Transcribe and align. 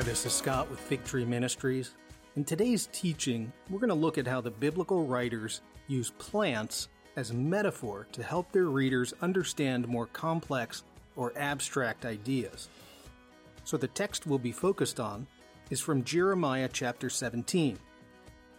Hi, 0.00 0.04
this 0.04 0.24
is 0.24 0.32
Scott 0.32 0.70
with 0.70 0.80
Fig 0.80 1.04
Tree 1.04 1.26
Ministries. 1.26 1.90
In 2.34 2.42
today's 2.42 2.88
teaching, 2.90 3.52
we're 3.68 3.80
going 3.80 3.90
to 3.90 3.94
look 3.94 4.16
at 4.16 4.26
how 4.26 4.40
the 4.40 4.50
biblical 4.50 5.04
writers 5.04 5.60
use 5.88 6.12
plants 6.16 6.88
as 7.16 7.34
metaphor 7.34 8.06
to 8.12 8.22
help 8.22 8.50
their 8.50 8.68
readers 8.68 9.12
understand 9.20 9.86
more 9.86 10.06
complex 10.06 10.84
or 11.16 11.34
abstract 11.36 12.06
ideas. 12.06 12.70
So 13.64 13.76
the 13.76 13.88
text 13.88 14.26
we'll 14.26 14.38
be 14.38 14.52
focused 14.52 15.00
on 15.00 15.26
is 15.68 15.82
from 15.82 16.02
Jeremiah 16.02 16.70
chapter 16.72 17.10
17. 17.10 17.78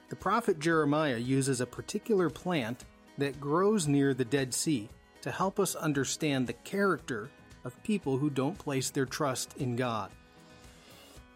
The 0.09 0.15
prophet 0.15 0.59
Jeremiah 0.59 1.17
uses 1.17 1.59
a 1.59 1.65
particular 1.65 2.29
plant 2.29 2.85
that 3.17 3.41
grows 3.41 3.87
near 3.87 4.13
the 4.13 4.25
Dead 4.25 4.53
Sea 4.53 4.89
to 5.21 5.31
help 5.31 5.59
us 5.59 5.73
understand 5.73 6.45
the 6.45 6.53
character 6.53 7.31
of 7.63 7.81
people 7.81 8.19
who 8.19 8.29
don't 8.29 8.59
place 8.59 8.91
their 8.91 9.07
trust 9.07 9.57
in 9.57 9.75
God. 9.75 10.11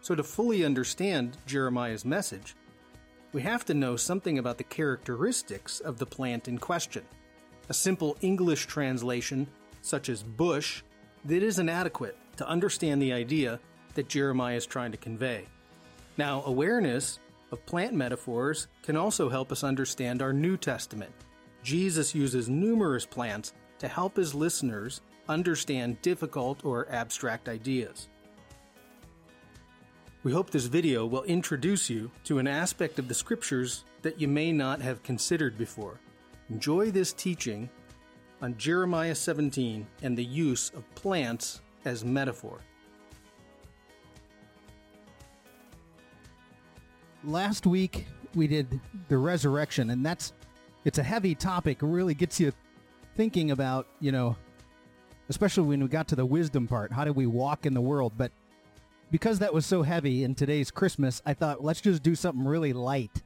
So, 0.06 0.14
to 0.14 0.22
fully 0.22 0.64
understand 0.64 1.36
Jeremiah's 1.46 2.04
message, 2.04 2.54
we 3.32 3.42
have 3.42 3.64
to 3.64 3.74
know 3.74 3.96
something 3.96 4.38
about 4.38 4.56
the 4.56 4.62
characteristics 4.62 5.80
of 5.80 5.98
the 5.98 6.06
plant 6.06 6.46
in 6.46 6.58
question. 6.58 7.02
A 7.68 7.74
simple 7.74 8.16
English 8.20 8.66
translation, 8.66 9.48
such 9.82 10.08
as 10.08 10.22
bush, 10.22 10.84
that 11.24 11.42
isn't 11.42 11.68
adequate 11.68 12.16
to 12.36 12.46
understand 12.46 13.02
the 13.02 13.12
idea 13.12 13.58
that 13.94 14.08
Jeremiah 14.08 14.54
is 14.54 14.64
trying 14.64 14.92
to 14.92 14.96
convey. 14.96 15.44
Now, 16.16 16.44
awareness 16.46 17.18
of 17.50 17.66
plant 17.66 17.94
metaphors 17.94 18.68
can 18.84 18.96
also 18.96 19.28
help 19.28 19.50
us 19.50 19.64
understand 19.64 20.22
our 20.22 20.32
New 20.32 20.56
Testament. 20.56 21.10
Jesus 21.64 22.14
uses 22.14 22.48
numerous 22.48 23.06
plants 23.06 23.54
to 23.80 23.88
help 23.88 24.16
his 24.16 24.36
listeners 24.36 25.00
understand 25.28 26.00
difficult 26.00 26.64
or 26.64 26.88
abstract 26.92 27.48
ideas. 27.48 28.06
We 30.26 30.32
hope 30.32 30.50
this 30.50 30.66
video 30.66 31.06
will 31.06 31.22
introduce 31.22 31.88
you 31.88 32.10
to 32.24 32.40
an 32.40 32.48
aspect 32.48 32.98
of 32.98 33.06
the 33.06 33.14
scriptures 33.14 33.84
that 34.02 34.20
you 34.20 34.26
may 34.26 34.50
not 34.50 34.80
have 34.80 35.04
considered 35.04 35.56
before. 35.56 36.00
Enjoy 36.50 36.90
this 36.90 37.12
teaching 37.12 37.70
on 38.42 38.56
Jeremiah 38.58 39.14
17 39.14 39.86
and 40.02 40.18
the 40.18 40.24
use 40.24 40.70
of 40.70 40.82
plants 40.96 41.60
as 41.84 42.04
metaphor. 42.04 42.58
last 47.22 47.64
week 47.64 48.08
we 48.34 48.48
did 48.48 48.80
the 49.06 49.18
resurrection, 49.18 49.90
and 49.90 50.04
that's 50.04 50.32
it's 50.84 50.98
a 50.98 51.04
heavy 51.04 51.36
topic. 51.36 51.84
It 51.84 51.86
really 51.86 52.14
gets 52.14 52.40
you 52.40 52.52
thinking 53.16 53.52
about, 53.52 53.86
you 54.00 54.10
know, 54.10 54.34
especially 55.28 55.68
when 55.68 55.80
we 55.84 55.86
got 55.86 56.08
to 56.08 56.16
the 56.16 56.26
wisdom 56.26 56.66
part. 56.66 56.90
How 56.90 57.04
do 57.04 57.12
we 57.12 57.26
walk 57.26 57.64
in 57.64 57.74
the 57.74 57.80
world? 57.80 58.14
But 58.16 58.32
because 59.10 59.38
that 59.38 59.54
was 59.54 59.66
so 59.66 59.82
heavy 59.82 60.24
in 60.24 60.34
today's 60.34 60.70
Christmas, 60.70 61.22
I 61.24 61.34
thought 61.34 61.62
let's 61.62 61.80
just 61.80 62.02
do 62.02 62.14
something 62.14 62.44
really 62.44 62.72
light. 62.72 63.22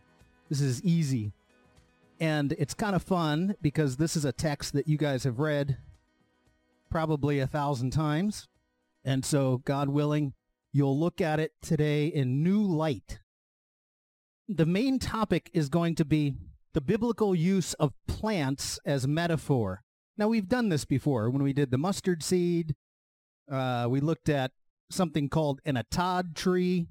This 0.48 0.61
is 0.61 0.83
easy. 0.83 1.33
And 2.19 2.53
it's 2.53 2.75
kind 2.75 2.95
of 2.95 3.03
fun 3.03 3.56
because 3.62 3.97
this 3.97 4.17
is 4.17 4.25
a 4.25 4.33
text 4.33 4.75
that 4.75 4.89
you 4.89 4.98
guys 4.98 5.25
have 5.25 5.39
read 5.39 5.78
probably 6.91 7.39
a 7.39 7.47
thousand 7.47 7.91
times. 7.91 8.48
And 9.05 9.25
so, 9.25 9.62
God 9.64 9.89
willing, 9.89 10.34
you'll 10.73 10.98
look 10.98 11.20
at 11.20 11.41
it 11.41 11.53
today 11.62 12.06
in 12.06 12.42
new 12.42 12.62
light 12.62 13.20
the 14.51 14.67
main 14.67 14.98
topic 14.98 15.48
is 15.55 15.69
going 15.69 15.95
to 15.95 16.05
be 16.05 16.34
the 16.73 16.81
biblical 16.81 17.36
use 17.36 17.73
of 17.75 17.92
plants 18.08 18.81
as 18.84 19.06
metaphor. 19.06 19.83
Now, 20.19 20.27
we've 20.27 20.48
done 20.48 20.70
this 20.70 20.84
before 20.84 21.31
when 21.31 21.42
we 21.42 21.53
did 21.53 21.70
the 21.70 21.78
mustard 21.78 22.23
seed. 22.23 22.75
Uh, 23.51 23.86
we 23.89 24.01
looked 24.01 24.29
at 24.29 24.51
something 24.90 25.28
called 25.28 25.61
an 25.64 25.77
atad 25.77 26.34
tree, 26.34 26.89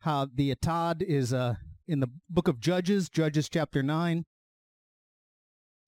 how 0.00 0.28
the 0.32 0.54
atad 0.54 1.02
is 1.02 1.32
uh, 1.32 1.54
in 1.86 2.00
the 2.00 2.08
book 2.30 2.48
of 2.48 2.60
Judges, 2.60 3.08
Judges 3.08 3.48
chapter 3.48 3.82
9. 3.82 4.24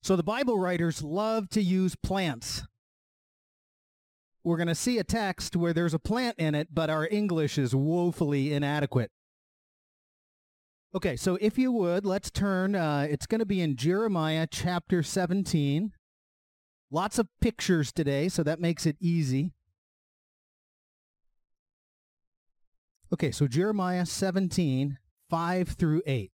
So 0.03 0.15
the 0.15 0.23
Bible 0.23 0.59
writers 0.59 1.01
love 1.01 1.49
to 1.49 1.61
use 1.61 1.95
plants. 1.95 2.63
We're 4.43 4.57
going 4.57 4.67
to 4.67 4.75
see 4.75 4.97
a 4.97 5.03
text 5.03 5.55
where 5.55 5.73
there's 5.73 5.93
a 5.93 5.99
plant 5.99 6.37
in 6.37 6.55
it, 6.55 6.69
but 6.73 6.89
our 6.89 7.07
English 7.07 7.57
is 7.57 7.75
woefully 7.75 8.53
inadequate. 8.53 9.11
Okay, 10.95 11.17
so 11.17 11.37
if 11.41 11.57
you 11.57 11.71
would, 11.73 12.05
let's 12.05 12.31
turn. 12.31 12.73
Uh, 12.73 13.07
it's 13.09 13.25
going 13.25 13.39
to 13.39 13.45
be 13.45 13.59
in 13.59 13.75
Jeremiah 13.75 14.47
chapter 14.49 15.03
17. 15.03 15.91
Lots 16.89 17.19
of 17.19 17.27
pictures 17.41 17.91
today, 17.91 18.29
so 18.29 18.41
that 18.43 18.61
makes 18.61 18.85
it 18.85 18.95
easy. 19.01 19.53
Okay, 23.13 23.31
so 23.31 23.47
Jeremiah 23.47 24.05
17, 24.05 24.97
5 25.29 25.67
through 25.69 26.01
8. 26.05 26.31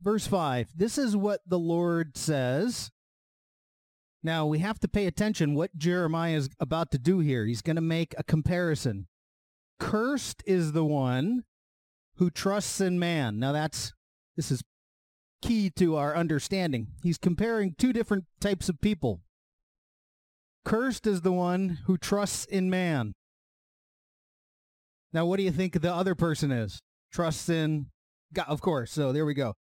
Verse 0.00 0.26
5 0.26 0.68
This 0.76 0.98
is 0.98 1.16
what 1.16 1.40
the 1.46 1.58
Lord 1.58 2.16
says. 2.16 2.90
Now, 4.22 4.46
we 4.46 4.58
have 4.58 4.80
to 4.80 4.88
pay 4.88 5.06
attention 5.06 5.54
what 5.54 5.76
Jeremiah 5.76 6.36
is 6.36 6.48
about 6.58 6.90
to 6.92 6.98
do 6.98 7.20
here. 7.20 7.46
He's 7.46 7.62
going 7.62 7.76
to 7.76 7.82
make 7.82 8.14
a 8.18 8.24
comparison. 8.24 9.06
Cursed 9.78 10.42
is 10.46 10.72
the 10.72 10.84
one 10.84 11.44
who 12.16 12.30
trusts 12.30 12.80
in 12.80 12.98
man. 12.98 13.38
Now 13.38 13.52
that's 13.52 13.92
this 14.36 14.50
is 14.50 14.62
key 15.42 15.70
to 15.76 15.96
our 15.96 16.16
understanding. 16.16 16.88
He's 17.02 17.18
comparing 17.18 17.74
two 17.76 17.92
different 17.92 18.24
types 18.40 18.68
of 18.68 18.80
people. 18.80 19.20
Cursed 20.66 21.06
is 21.06 21.20
the 21.20 21.30
one 21.30 21.78
who 21.86 21.96
trusts 21.96 22.44
in 22.44 22.68
man. 22.68 23.12
Now 25.12 25.24
what 25.24 25.36
do 25.36 25.44
you 25.44 25.52
think 25.52 25.80
the 25.80 25.94
other 25.94 26.16
person 26.16 26.50
is? 26.50 26.80
Trusts 27.12 27.48
in 27.48 27.86
God, 28.32 28.46
of 28.48 28.60
course. 28.60 28.90
So 28.90 29.12
there 29.12 29.24
we 29.24 29.32
go. 29.32 29.54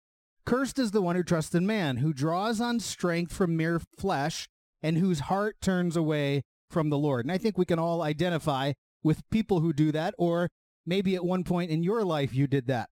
Cursed 0.46 0.78
is 0.78 0.92
the 0.92 1.02
one 1.02 1.16
who 1.16 1.24
trusts 1.24 1.56
in 1.56 1.66
man, 1.66 1.96
who 1.96 2.12
draws 2.12 2.60
on 2.60 2.78
strength 2.78 3.32
from 3.32 3.56
mere 3.56 3.80
flesh, 3.98 4.46
and 4.80 4.96
whose 4.96 5.20
heart 5.20 5.56
turns 5.60 5.96
away 5.96 6.42
from 6.70 6.88
the 6.88 6.98
Lord. 6.98 7.24
And 7.24 7.32
I 7.32 7.38
think 7.38 7.58
we 7.58 7.64
can 7.64 7.80
all 7.80 8.02
identify 8.02 8.72
with 9.02 9.28
people 9.28 9.58
who 9.58 9.72
do 9.72 9.90
that, 9.90 10.14
or 10.18 10.50
maybe 10.86 11.16
at 11.16 11.24
one 11.24 11.42
point 11.42 11.72
in 11.72 11.82
your 11.82 12.04
life 12.04 12.32
you 12.32 12.46
did 12.46 12.68
that. 12.68 12.90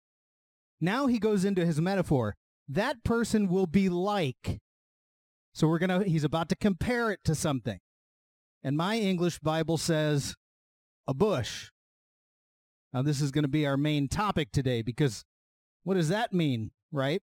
Now 0.80 1.06
he 1.06 1.20
goes 1.20 1.44
into 1.44 1.64
his 1.64 1.80
metaphor. 1.80 2.34
That 2.68 3.04
person 3.04 3.46
will 3.46 3.68
be 3.68 3.88
like. 3.88 4.58
So 5.54 5.68
we're 5.68 5.78
going 5.78 6.02
to, 6.02 6.08
he's 6.08 6.24
about 6.24 6.48
to 6.48 6.56
compare 6.56 7.12
it 7.12 7.20
to 7.24 7.36
something. 7.36 7.78
And 8.62 8.76
my 8.76 8.98
English 8.98 9.38
Bible 9.38 9.78
says 9.78 10.36
a 11.06 11.14
bush. 11.14 11.70
Now 12.92 13.02
this 13.02 13.20
is 13.20 13.30
going 13.30 13.44
to 13.44 13.48
be 13.48 13.66
our 13.66 13.76
main 13.76 14.08
topic 14.08 14.52
today 14.52 14.82
because 14.82 15.24
what 15.84 15.94
does 15.94 16.08
that 16.08 16.32
mean, 16.32 16.70
right? 16.92 17.22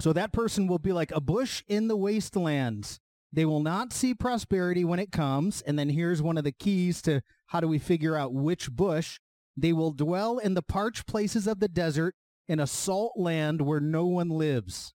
So 0.00 0.12
that 0.12 0.32
person 0.32 0.66
will 0.66 0.78
be 0.78 0.92
like 0.92 1.12
a 1.12 1.20
bush 1.20 1.62
in 1.68 1.88
the 1.88 1.96
wastelands. 1.96 2.98
They 3.32 3.44
will 3.44 3.62
not 3.62 3.92
see 3.92 4.14
prosperity 4.14 4.84
when 4.84 4.98
it 4.98 5.12
comes. 5.12 5.62
And 5.62 5.78
then 5.78 5.88
here's 5.88 6.22
one 6.22 6.38
of 6.38 6.44
the 6.44 6.52
keys 6.52 7.02
to 7.02 7.22
how 7.46 7.60
do 7.60 7.68
we 7.68 7.78
figure 7.78 8.16
out 8.16 8.32
which 8.32 8.70
bush? 8.70 9.18
They 9.56 9.72
will 9.72 9.92
dwell 9.92 10.38
in 10.38 10.54
the 10.54 10.62
parched 10.62 11.06
places 11.06 11.46
of 11.46 11.60
the 11.60 11.68
desert 11.68 12.14
in 12.48 12.58
a 12.58 12.66
salt 12.66 13.12
land 13.16 13.62
where 13.62 13.80
no 13.80 14.06
one 14.06 14.30
lives. 14.30 14.94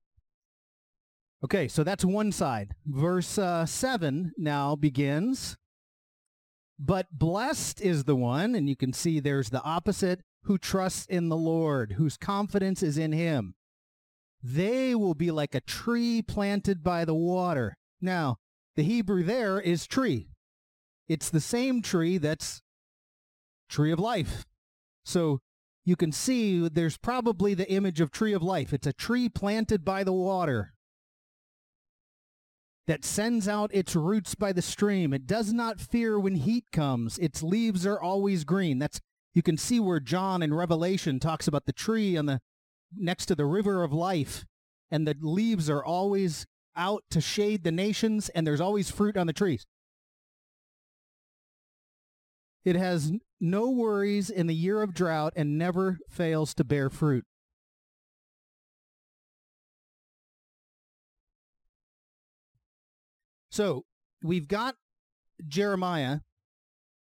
Okay, 1.44 1.68
so 1.68 1.84
that's 1.84 2.04
one 2.04 2.32
side. 2.32 2.76
Verse 2.86 3.38
uh, 3.38 3.66
7 3.66 4.34
now 4.38 4.76
begins. 4.76 5.58
But 6.78 7.08
blessed 7.12 7.82
is 7.82 8.06
the 8.06 8.16
one, 8.16 8.56
and 8.56 8.70
you 8.70 8.76
can 8.76 8.94
see 8.94 9.20
there's 9.20 9.50
the 9.50 9.64
opposite, 9.64 10.22
who 10.44 10.58
trusts 10.58 11.06
in 11.06 11.30
the 11.30 11.38
Lord, 11.38 11.94
whose 11.94 12.18
confidence 12.18 12.82
is 12.82 12.98
in 12.98 13.12
him. 13.12 13.56
They 14.42 14.96
will 14.96 15.16
be 15.16 15.32
like 15.32 15.54
a 15.54 15.62
tree 15.62 16.22
planted 16.22 16.82
by 16.84 17.04
the 17.04 17.14
water 17.14 17.76
now, 18.02 18.38
the 18.76 18.84
Hebrew 18.84 19.24
there 19.24 19.60
is 19.60 19.88
tree. 19.88 20.30
It's 21.08 21.30
the 21.30 21.42
same 21.42 21.82
tree 21.82 22.18
that's 22.18 22.62
tree 23.68 23.92
of 23.92 24.00
life. 24.00 24.46
So 25.04 25.40
you 25.86 25.96
can 25.96 26.12
see 26.12 26.68
there's 26.68 26.98
probably 26.98 27.54
the 27.54 27.70
image 27.70 28.00
of 28.00 28.12
tree 28.12 28.34
of 28.34 28.44
life. 28.44 28.74
It's 28.74 28.88
a 28.88 28.94
tree 28.94 29.28
planted 29.28 29.84
by 29.84 30.04
the 30.04 30.14
water 30.14 30.74
that 32.90 33.06
sends 33.06 33.48
out 33.48 33.70
its 33.72 33.96
roots 33.96 34.34
by 34.34 34.52
the 34.52 34.62
stream. 34.62 35.14
It 35.14 35.28
does 35.28 35.54
not 35.54 35.80
fear 35.80 36.20
when 36.20 36.36
heat 36.36 36.66
comes. 36.72 37.20
Its 37.20 37.44
leaves 37.44 37.86
are 37.86 38.02
always 38.02 38.44
green. 38.44 38.80
That's 38.80 39.00
you 39.36 39.44
can 39.44 39.58
see 39.58 39.80
where 39.80 40.00
John 40.00 40.42
in 40.42 40.56
Revelation 40.56 41.20
talks 41.20 41.48
about 41.48 41.68
the 41.68 41.72
tree 41.72 42.18
on 42.18 42.26
the 42.26 42.42
next 42.98 43.28
to 43.28 43.36
the 43.36 43.46
river 43.46 43.84
of 43.84 43.94
life 43.94 44.44
and 44.92 45.08
the 45.08 45.16
leaves 45.22 45.70
are 45.70 45.86
always 45.86 46.48
out 46.76 47.04
to 47.12 47.22
shade 47.22 47.64
the 47.64 47.72
nations, 47.72 48.30
and 48.30 48.48
there's 48.48 48.62
always 48.62 48.90
fruit 48.90 49.18
on 49.18 49.28
the 49.28 49.34
trees. 49.34 49.66
It 52.66 52.76
has 52.76 53.12
no 53.40 53.70
worries 53.70 54.30
in 54.30 54.48
the 54.48 54.56
year 54.56 54.82
of 54.82 54.94
drought 54.94 55.34
and 55.36 55.58
never 55.58 56.00
fails 56.10 56.54
to 56.56 56.64
bear 56.64 56.90
fruit. 56.90 57.26
So 63.50 63.86
we've 64.24 64.48
got 64.48 64.76
Jeremiah 65.48 66.20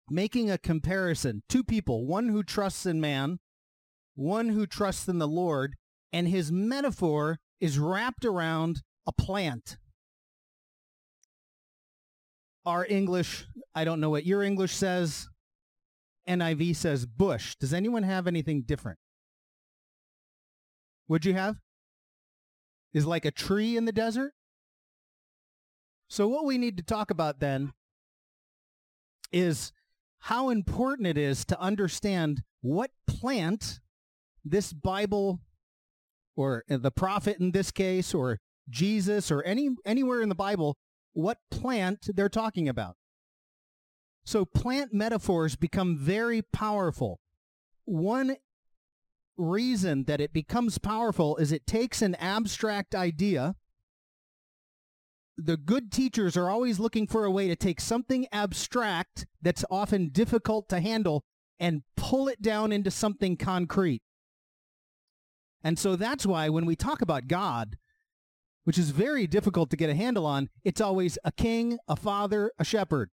making 0.08 0.50
a 0.50 0.58
comparison. 0.58 1.42
Two 1.48 1.64
people, 1.64 2.06
one 2.06 2.28
who 2.28 2.42
trusts 2.42 2.86
in 2.86 3.00
man, 3.00 3.38
one 4.14 4.50
who 4.50 4.66
trusts 4.66 5.08
in 5.08 5.18
the 5.18 5.28
Lord, 5.28 5.76
and 6.12 6.28
his 6.28 6.50
metaphor 6.50 7.38
is 7.60 7.78
wrapped 7.78 8.24
around 8.24 8.82
a 9.06 9.12
plant. 9.12 9.76
Our 12.66 12.84
English, 12.86 13.46
I 13.74 13.84
don't 13.84 14.00
know 14.00 14.10
what 14.10 14.26
your 14.26 14.42
English 14.42 14.74
says. 14.74 15.28
NIV 16.28 16.76
says 16.76 17.06
bush. 17.06 17.56
Does 17.58 17.72
anyone 17.72 18.02
have 18.02 18.26
anything 18.26 18.62
different? 18.62 18.98
Would 21.08 21.24
you 21.24 21.34
have? 21.34 21.56
Is 22.92 23.06
like 23.06 23.24
a 23.24 23.30
tree 23.30 23.76
in 23.76 23.84
the 23.84 23.92
desert? 23.92 24.32
So 26.10 26.26
what 26.26 26.44
we 26.44 26.58
need 26.58 26.76
to 26.76 26.82
talk 26.82 27.12
about 27.12 27.38
then 27.38 27.72
is 29.30 29.72
how 30.18 30.50
important 30.50 31.06
it 31.06 31.16
is 31.16 31.44
to 31.44 31.60
understand 31.60 32.42
what 32.62 32.90
plant 33.06 33.78
this 34.44 34.72
Bible 34.72 35.38
or 36.34 36.64
uh, 36.68 36.78
the 36.78 36.90
prophet 36.90 37.38
in 37.38 37.52
this 37.52 37.70
case 37.70 38.12
or 38.12 38.40
Jesus 38.68 39.30
or 39.30 39.44
any 39.44 39.70
anywhere 39.86 40.20
in 40.20 40.28
the 40.28 40.34
Bible 40.34 40.76
what 41.12 41.38
plant 41.48 42.08
they're 42.14 42.28
talking 42.28 42.68
about. 42.68 42.96
So 44.24 44.44
plant 44.44 44.92
metaphors 44.92 45.54
become 45.54 45.96
very 45.96 46.42
powerful. 46.42 47.20
One 47.84 48.36
reason 49.36 50.04
that 50.04 50.20
it 50.20 50.32
becomes 50.32 50.78
powerful 50.78 51.36
is 51.36 51.52
it 51.52 51.68
takes 51.68 52.02
an 52.02 52.16
abstract 52.16 52.96
idea. 52.96 53.54
The 55.42 55.56
good 55.56 55.90
teachers 55.90 56.36
are 56.36 56.50
always 56.50 56.78
looking 56.78 57.06
for 57.06 57.24
a 57.24 57.30
way 57.30 57.48
to 57.48 57.56
take 57.56 57.80
something 57.80 58.26
abstract 58.30 59.26
that's 59.40 59.64
often 59.70 60.10
difficult 60.10 60.68
to 60.68 60.80
handle 60.80 61.24
and 61.58 61.82
pull 61.96 62.28
it 62.28 62.42
down 62.42 62.72
into 62.72 62.90
something 62.90 63.36
concrete. 63.36 64.02
And 65.64 65.78
so 65.78 65.96
that's 65.96 66.26
why 66.26 66.48
when 66.48 66.66
we 66.66 66.76
talk 66.76 67.00
about 67.00 67.26
God, 67.26 67.76
which 68.64 68.78
is 68.78 68.90
very 68.90 69.26
difficult 69.26 69.70
to 69.70 69.76
get 69.76 69.90
a 69.90 69.94
handle 69.94 70.26
on, 70.26 70.50
it's 70.62 70.80
always 70.80 71.18
a 71.24 71.32
king, 71.32 71.78
a 71.88 71.96
father, 71.96 72.52
a 72.58 72.64
shepherd. 72.64 73.10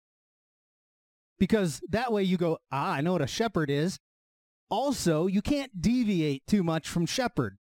Because 1.37 1.81
that 1.89 2.11
way 2.11 2.23
you 2.23 2.37
go, 2.37 2.57
ah, 2.71 2.93
I 2.93 3.01
know 3.01 3.13
what 3.13 3.21
a 3.21 3.27
shepherd 3.27 3.69
is. 3.69 3.99
Also, 4.69 5.27
you 5.27 5.41
can't 5.41 5.81
deviate 5.81 6.47
too 6.47 6.63
much 6.63 6.89
from 6.89 7.05
shepherd. 7.05 7.57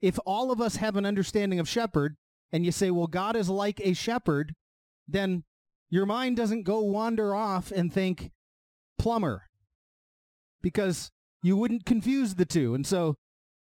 If 0.00 0.18
all 0.26 0.50
of 0.50 0.60
us 0.60 0.76
have 0.76 0.96
an 0.96 1.06
understanding 1.06 1.60
of 1.60 1.68
shepherd 1.68 2.16
and 2.52 2.64
you 2.64 2.72
say, 2.72 2.90
well, 2.90 3.06
God 3.06 3.36
is 3.36 3.48
like 3.48 3.80
a 3.80 3.94
shepherd, 3.94 4.54
then 5.08 5.44
your 5.90 6.06
mind 6.06 6.36
doesn't 6.36 6.62
go 6.62 6.80
wander 6.80 7.34
off 7.34 7.70
and 7.70 7.92
think 7.92 8.30
plumber 8.98 9.44
because 10.62 11.10
you 11.42 11.56
wouldn't 11.56 11.84
confuse 11.84 12.34
the 12.34 12.44
two. 12.44 12.74
And 12.74 12.86
so 12.86 13.16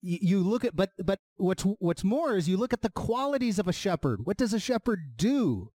you 0.01 0.39
look 0.39 0.63
at 0.63 0.75
but 0.75 0.91
but 1.03 1.19
what's 1.37 1.63
what's 1.79 2.03
more 2.03 2.35
is 2.35 2.47
you 2.47 2.57
look 2.57 2.73
at 2.73 2.83
the 2.83 2.91
qualities 2.91 3.57
of 3.57 3.67
a 3.67 3.73
shepherd. 3.73 4.21
What 4.23 4.37
does 4.37 4.53
a 4.53 4.59
shepherd 4.59 5.17
do? 5.17 5.71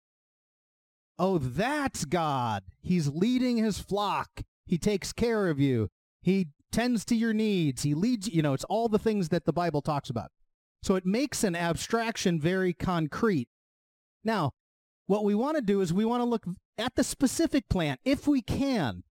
Oh, 1.19 1.37
that's 1.37 2.05
God. 2.05 2.63
He's 2.81 3.09
leading 3.09 3.57
his 3.57 3.77
flock. 3.77 4.41
He 4.65 4.77
takes 4.77 5.11
care 5.11 5.49
of 5.49 5.59
you. 5.59 5.89
He 6.21 6.47
tends 6.71 7.03
to 7.05 7.15
your 7.15 7.33
needs. 7.33 7.83
He 7.83 7.93
leads, 7.93 8.27
you 8.27 8.41
know, 8.41 8.53
it's 8.53 8.63
all 8.63 8.87
the 8.87 8.97
things 8.97 9.29
that 9.29 9.45
the 9.45 9.53
Bible 9.53 9.81
talks 9.81 10.09
about. 10.09 10.31
So 10.83 10.95
it 10.95 11.05
makes 11.05 11.43
an 11.43 11.55
abstraction 11.55 12.39
very 12.39 12.73
concrete. 12.73 13.47
Now, 14.23 14.51
what 15.07 15.23
we 15.23 15.35
want 15.35 15.57
to 15.57 15.61
do 15.61 15.81
is 15.81 15.93
we 15.93 16.05
want 16.05 16.21
to 16.21 16.29
look 16.29 16.45
at 16.77 16.95
the 16.95 17.03
specific 17.03 17.69
plant 17.69 17.99
if 18.03 18.27
we 18.27 18.41
can. 18.41 19.03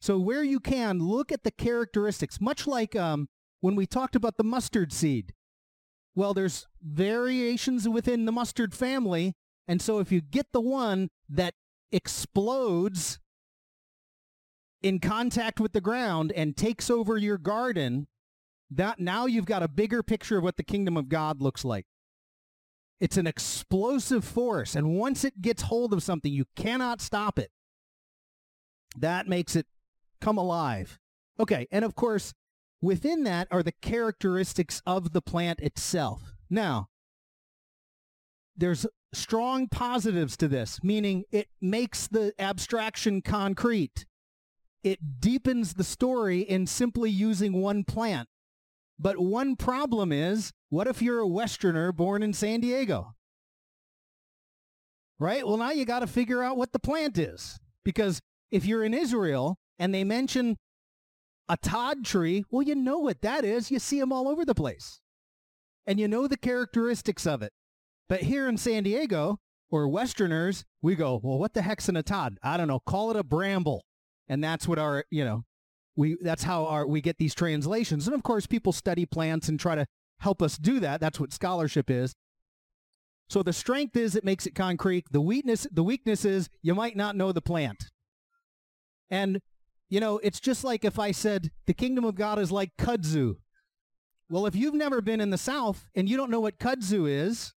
So 0.00 0.18
where 0.18 0.44
you 0.44 0.60
can, 0.60 1.00
look 1.00 1.32
at 1.32 1.42
the 1.42 1.50
characteristics, 1.50 2.40
much 2.40 2.66
like 2.66 2.94
um, 2.94 3.28
when 3.60 3.74
we 3.74 3.86
talked 3.86 4.14
about 4.14 4.36
the 4.36 4.44
mustard 4.44 4.92
seed. 4.92 5.34
Well, 6.14 6.34
there's 6.34 6.66
variations 6.82 7.88
within 7.88 8.24
the 8.24 8.32
mustard 8.32 8.74
family, 8.74 9.34
and 9.66 9.82
so 9.82 9.98
if 9.98 10.10
you 10.10 10.20
get 10.20 10.46
the 10.52 10.60
one 10.60 11.10
that 11.28 11.54
explodes 11.92 13.18
in 14.82 15.00
contact 15.00 15.60
with 15.60 15.72
the 15.72 15.80
ground 15.80 16.32
and 16.32 16.56
takes 16.56 16.90
over 16.90 17.16
your 17.16 17.38
garden, 17.38 18.06
that 18.70 18.98
now 18.98 19.26
you've 19.26 19.46
got 19.46 19.62
a 19.62 19.68
bigger 19.68 20.02
picture 20.02 20.38
of 20.38 20.44
what 20.44 20.56
the 20.56 20.62
kingdom 20.62 20.96
of 20.96 21.08
God 21.08 21.40
looks 21.40 21.64
like. 21.64 21.86
It's 23.00 23.16
an 23.16 23.26
explosive 23.26 24.24
force, 24.24 24.74
and 24.74 24.98
once 24.98 25.24
it 25.24 25.40
gets 25.40 25.62
hold 25.62 25.92
of 25.92 26.02
something, 26.02 26.32
you 26.32 26.46
cannot 26.56 27.00
stop 27.00 27.38
it. 27.38 27.50
That 28.96 29.28
makes 29.28 29.54
it 29.54 29.66
come 30.20 30.36
alive. 30.36 30.98
Okay, 31.38 31.68
and 31.70 31.84
of 31.84 31.94
course, 31.94 32.34
Within 32.80 33.24
that 33.24 33.48
are 33.50 33.62
the 33.62 33.72
characteristics 33.72 34.82
of 34.86 35.12
the 35.12 35.22
plant 35.22 35.60
itself. 35.60 36.34
Now, 36.48 36.88
there's 38.56 38.86
strong 39.12 39.68
positives 39.68 40.36
to 40.36 40.48
this, 40.48 40.78
meaning 40.82 41.24
it 41.32 41.48
makes 41.60 42.06
the 42.06 42.32
abstraction 42.38 43.20
concrete. 43.22 44.06
It 44.84 45.20
deepens 45.20 45.74
the 45.74 45.84
story 45.84 46.40
in 46.40 46.66
simply 46.66 47.10
using 47.10 47.60
one 47.60 47.82
plant. 47.82 48.28
But 48.98 49.18
one 49.18 49.56
problem 49.56 50.12
is, 50.12 50.52
what 50.70 50.88
if 50.88 51.00
you're 51.00 51.20
a 51.20 51.28
Westerner 51.28 51.92
born 51.92 52.22
in 52.22 52.32
San 52.32 52.60
Diego? 52.60 53.14
Right? 55.18 55.46
Well, 55.46 55.56
now 55.56 55.70
you 55.70 55.84
got 55.84 56.00
to 56.00 56.06
figure 56.06 56.42
out 56.42 56.56
what 56.56 56.72
the 56.72 56.78
plant 56.78 57.18
is. 57.18 57.58
Because 57.84 58.20
if 58.50 58.64
you're 58.64 58.84
in 58.84 58.94
Israel 58.94 59.58
and 59.78 59.94
they 59.94 60.04
mention 60.04 60.56
atad 61.50 62.04
tree, 62.04 62.44
well, 62.50 62.62
you 62.62 62.74
know 62.74 62.98
what 62.98 63.22
that 63.22 63.44
is. 63.44 63.70
You 63.70 63.78
see 63.78 64.00
them 64.00 64.12
all 64.12 64.28
over 64.28 64.44
the 64.44 64.54
place. 64.54 65.00
And 65.86 65.98
you 65.98 66.08
know 66.08 66.26
the 66.26 66.36
characteristics 66.36 67.26
of 67.26 67.42
it. 67.42 67.52
But 68.08 68.22
here 68.22 68.48
in 68.48 68.56
San 68.56 68.82
Diego, 68.82 69.38
or 69.70 69.88
Westerners, 69.88 70.64
we 70.82 70.94
go, 70.94 71.20
well, 71.22 71.38
what 71.38 71.54
the 71.54 71.62
heck's 71.62 71.88
an 71.88 71.94
atad? 71.94 72.36
I 72.42 72.56
don't 72.56 72.68
know. 72.68 72.80
Call 72.80 73.10
it 73.10 73.16
a 73.16 73.24
bramble. 73.24 73.84
And 74.28 74.42
that's 74.42 74.66
what 74.68 74.78
our, 74.78 75.04
you 75.10 75.24
know, 75.24 75.44
we 75.98 76.16
that's 76.20 76.44
how 76.44 76.64
our 76.66 76.86
we 76.86 77.00
get 77.00 77.18
these 77.18 77.34
translations. 77.34 78.06
And 78.06 78.14
of 78.14 78.22
course, 78.22 78.46
people 78.46 78.72
study 78.72 79.04
plants 79.04 79.48
and 79.48 79.58
try 79.58 79.74
to 79.74 79.84
help 80.20 80.40
us 80.40 80.56
do 80.56 80.78
that. 80.78 81.00
That's 81.00 81.18
what 81.18 81.32
scholarship 81.32 81.90
is. 81.90 82.14
So 83.28 83.42
the 83.42 83.52
strength 83.52 83.96
is 83.96 84.14
it 84.14 84.24
makes 84.24 84.46
it 84.46 84.54
concrete. 84.54 85.06
The 85.10 85.20
weakness 85.20 85.66
the 85.72 85.82
weakness 85.82 86.24
is 86.24 86.48
you 86.62 86.74
might 86.76 86.96
not 86.96 87.16
know 87.16 87.32
the 87.32 87.42
plant. 87.42 87.90
And 89.10 89.40
you 89.90 89.98
know, 89.98 90.18
it's 90.18 90.38
just 90.38 90.62
like 90.62 90.84
if 90.84 91.00
I 91.00 91.10
said 91.10 91.50
the 91.66 91.74
kingdom 91.74 92.04
of 92.04 92.14
God 92.14 92.38
is 92.38 92.52
like 92.52 92.70
kudzu. 92.78 93.34
Well, 94.30 94.46
if 94.46 94.54
you've 94.54 94.74
never 94.74 95.00
been 95.00 95.20
in 95.20 95.30
the 95.30 95.38
South 95.38 95.88
and 95.96 96.08
you 96.08 96.16
don't 96.16 96.30
know 96.30 96.40
what 96.40 96.58
kudzu 96.60 97.10
is, 97.10 97.54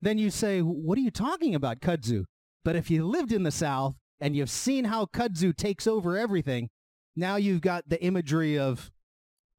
then 0.00 0.18
you 0.18 0.30
say, 0.30 0.60
what 0.60 0.98
are 0.98 1.00
you 1.00 1.10
talking 1.10 1.54
about, 1.54 1.80
kudzu? 1.80 2.26
But 2.64 2.76
if 2.76 2.90
you 2.90 3.04
lived 3.04 3.32
in 3.32 3.42
the 3.42 3.50
South 3.50 3.96
and 4.20 4.36
you've 4.36 4.50
seen 4.50 4.84
how 4.84 5.06
kudzu 5.06 5.56
takes 5.56 5.86
over 5.86 6.16
everything, 6.16 6.68
now 7.16 7.36
you've 7.36 7.60
got 7.60 7.88
the 7.88 8.02
imagery 8.02 8.58
of, 8.58 8.90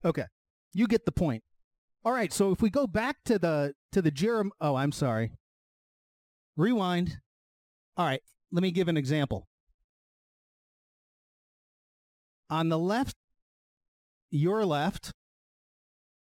okay, 0.03 0.25
you 0.73 0.87
get 0.87 1.05
the 1.05 1.11
point. 1.11 1.43
All 2.03 2.11
right, 2.11 2.31
so 2.31 2.51
if 2.51 2.61
we 2.61 2.69
go 2.69 2.85
back 2.85 3.17
to 3.25 3.39
the 3.39 3.73
to 3.91 4.01
the 4.01 4.11
Jerem, 4.11 4.49
oh, 4.61 4.75
I'm 4.75 4.91
sorry. 4.91 5.31
Rewind. 6.55 7.19
All 7.97 8.05
right, 8.05 8.21
let 8.51 8.61
me 8.61 8.71
give 8.71 8.87
an 8.87 8.97
example. 8.97 9.47
On 12.49 12.69
the 12.69 12.77
left, 12.77 13.15
your 14.29 14.65
left, 14.65 15.11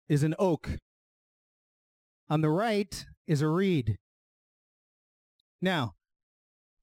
is 0.08 0.22
an 0.22 0.34
oak. 0.38 0.70
On 2.28 2.40
the 2.40 2.50
right 2.50 3.04
is 3.26 3.42
a 3.42 3.48
reed. 3.48 3.96
Now, 5.60 5.94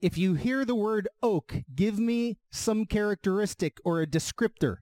if 0.01 0.17
you 0.17 0.33
hear 0.33 0.65
the 0.65 0.75
word 0.75 1.07
oak, 1.21 1.53
give 1.73 1.99
me 1.99 2.37
some 2.49 2.85
characteristic 2.85 3.77
or 3.85 4.01
a 4.01 4.07
descriptor. 4.07 4.77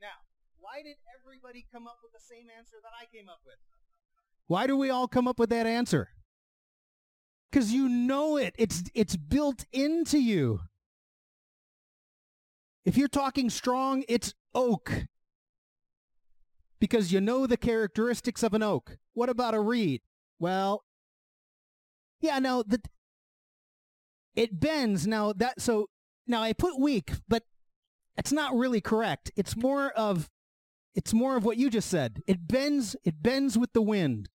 Now, 0.00 0.24
why 0.58 0.82
did 0.82 0.96
everybody 1.20 1.66
come 1.70 1.86
up 1.86 1.98
with 2.02 2.12
the 2.12 2.20
same 2.26 2.46
answer 2.56 2.76
that 2.82 2.92
I 3.00 3.04
came 3.14 3.28
up 3.28 3.42
with? 3.44 3.56
Why 4.46 4.66
do 4.66 4.76
we 4.76 4.90
all 4.90 5.06
come 5.06 5.28
up 5.28 5.38
with 5.38 5.50
that 5.50 5.66
answer? 5.66 6.08
Because 7.50 7.72
you 7.72 7.88
know 7.88 8.36
it. 8.36 8.54
It's 8.58 8.84
it's 8.94 9.16
built 9.16 9.64
into 9.72 10.18
you. 10.18 10.60
If 12.84 12.96
you're 12.96 13.08
talking 13.08 13.50
strong, 13.50 14.04
it's 14.08 14.34
oak. 14.54 15.06
Because 16.80 17.12
you 17.12 17.20
know 17.20 17.46
the 17.46 17.58
characteristics 17.58 18.42
of 18.42 18.54
an 18.54 18.62
oak. 18.62 18.96
What 19.12 19.28
about 19.28 19.54
a 19.54 19.60
reed? 19.60 20.00
Well, 20.38 20.84
yeah, 22.20 22.38
no, 22.38 22.62
the, 22.66 22.80
it 24.34 24.60
bends. 24.60 25.06
Now 25.06 25.32
that 25.32 25.60
so 25.60 25.88
now 26.26 26.42
I 26.42 26.52
put 26.52 26.78
weak, 26.78 27.12
but 27.28 27.44
it's 28.16 28.32
not 28.32 28.54
really 28.54 28.80
correct. 28.80 29.30
It's 29.36 29.56
more 29.56 29.90
of 29.90 30.28
it's 30.94 31.14
more 31.14 31.36
of 31.36 31.44
what 31.44 31.56
you 31.56 31.70
just 31.70 31.88
said. 31.88 32.22
It 32.26 32.48
bends 32.48 32.96
it 33.04 33.22
bends 33.22 33.56
with 33.56 33.72
the 33.72 33.82
wind. 33.82 34.28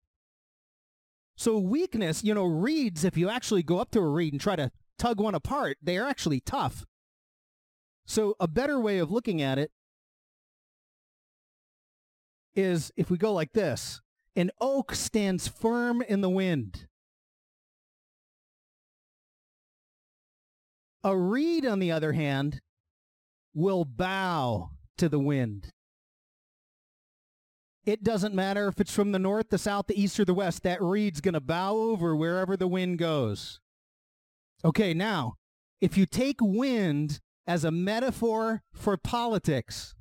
So 1.37 1.57
weakness, 1.59 2.23
you 2.23 2.33
know, 2.33 2.45
reeds, 2.45 3.03
if 3.03 3.17
you 3.17 3.29
actually 3.29 3.61
go 3.61 3.79
up 3.79 3.91
to 3.91 3.99
a 3.99 4.07
reed 4.07 4.33
and 4.33 4.41
try 4.41 4.55
to 4.55 4.71
tug 4.97 5.19
one 5.19 5.35
apart. 5.35 5.77
They 5.81 5.97
are 5.97 6.07
actually 6.07 6.39
tough. 6.39 6.85
So 8.05 8.35
a 8.39 8.47
better 8.47 8.79
way 8.79 8.99
of 8.99 9.11
looking 9.11 9.41
at 9.41 9.57
it 9.57 9.71
is 12.55 12.91
if 12.95 13.09
we 13.09 13.17
go 13.17 13.33
like 13.33 13.53
this. 13.53 14.01
An 14.35 14.51
oak 14.59 14.93
stands 14.93 15.47
firm 15.47 16.01
in 16.01 16.21
the 16.21 16.29
wind. 16.29 16.87
A 21.05 21.15
reed, 21.15 21.67
on 21.67 21.77
the 21.77 21.91
other 21.91 22.13
hand, 22.13 22.61
will 23.53 23.85
bow 23.85 24.71
to 24.97 25.07
the 25.07 25.19
wind. 25.19 25.69
It 27.85 28.03
doesn't 28.03 28.33
matter 28.33 28.67
if 28.67 28.81
it's 28.81 28.91
from 28.91 29.11
the 29.11 29.19
north, 29.19 29.49
the 29.49 29.59
south, 29.59 29.85
the 29.85 30.01
east, 30.01 30.19
or 30.19 30.25
the 30.25 30.33
west. 30.33 30.63
That 30.63 30.81
reed's 30.81 31.21
going 31.21 31.35
to 31.35 31.39
bow 31.39 31.75
over 31.75 32.15
wherever 32.15 32.57
the 32.57 32.67
wind 32.67 32.97
goes. 32.97 33.59
Okay, 34.63 34.95
now, 34.95 35.35
if 35.79 35.95
you 35.95 36.07
take 36.07 36.37
wind 36.41 37.19
as 37.45 37.63
a 37.63 37.69
metaphor 37.69 38.63
for 38.73 38.97
politics, 38.97 39.93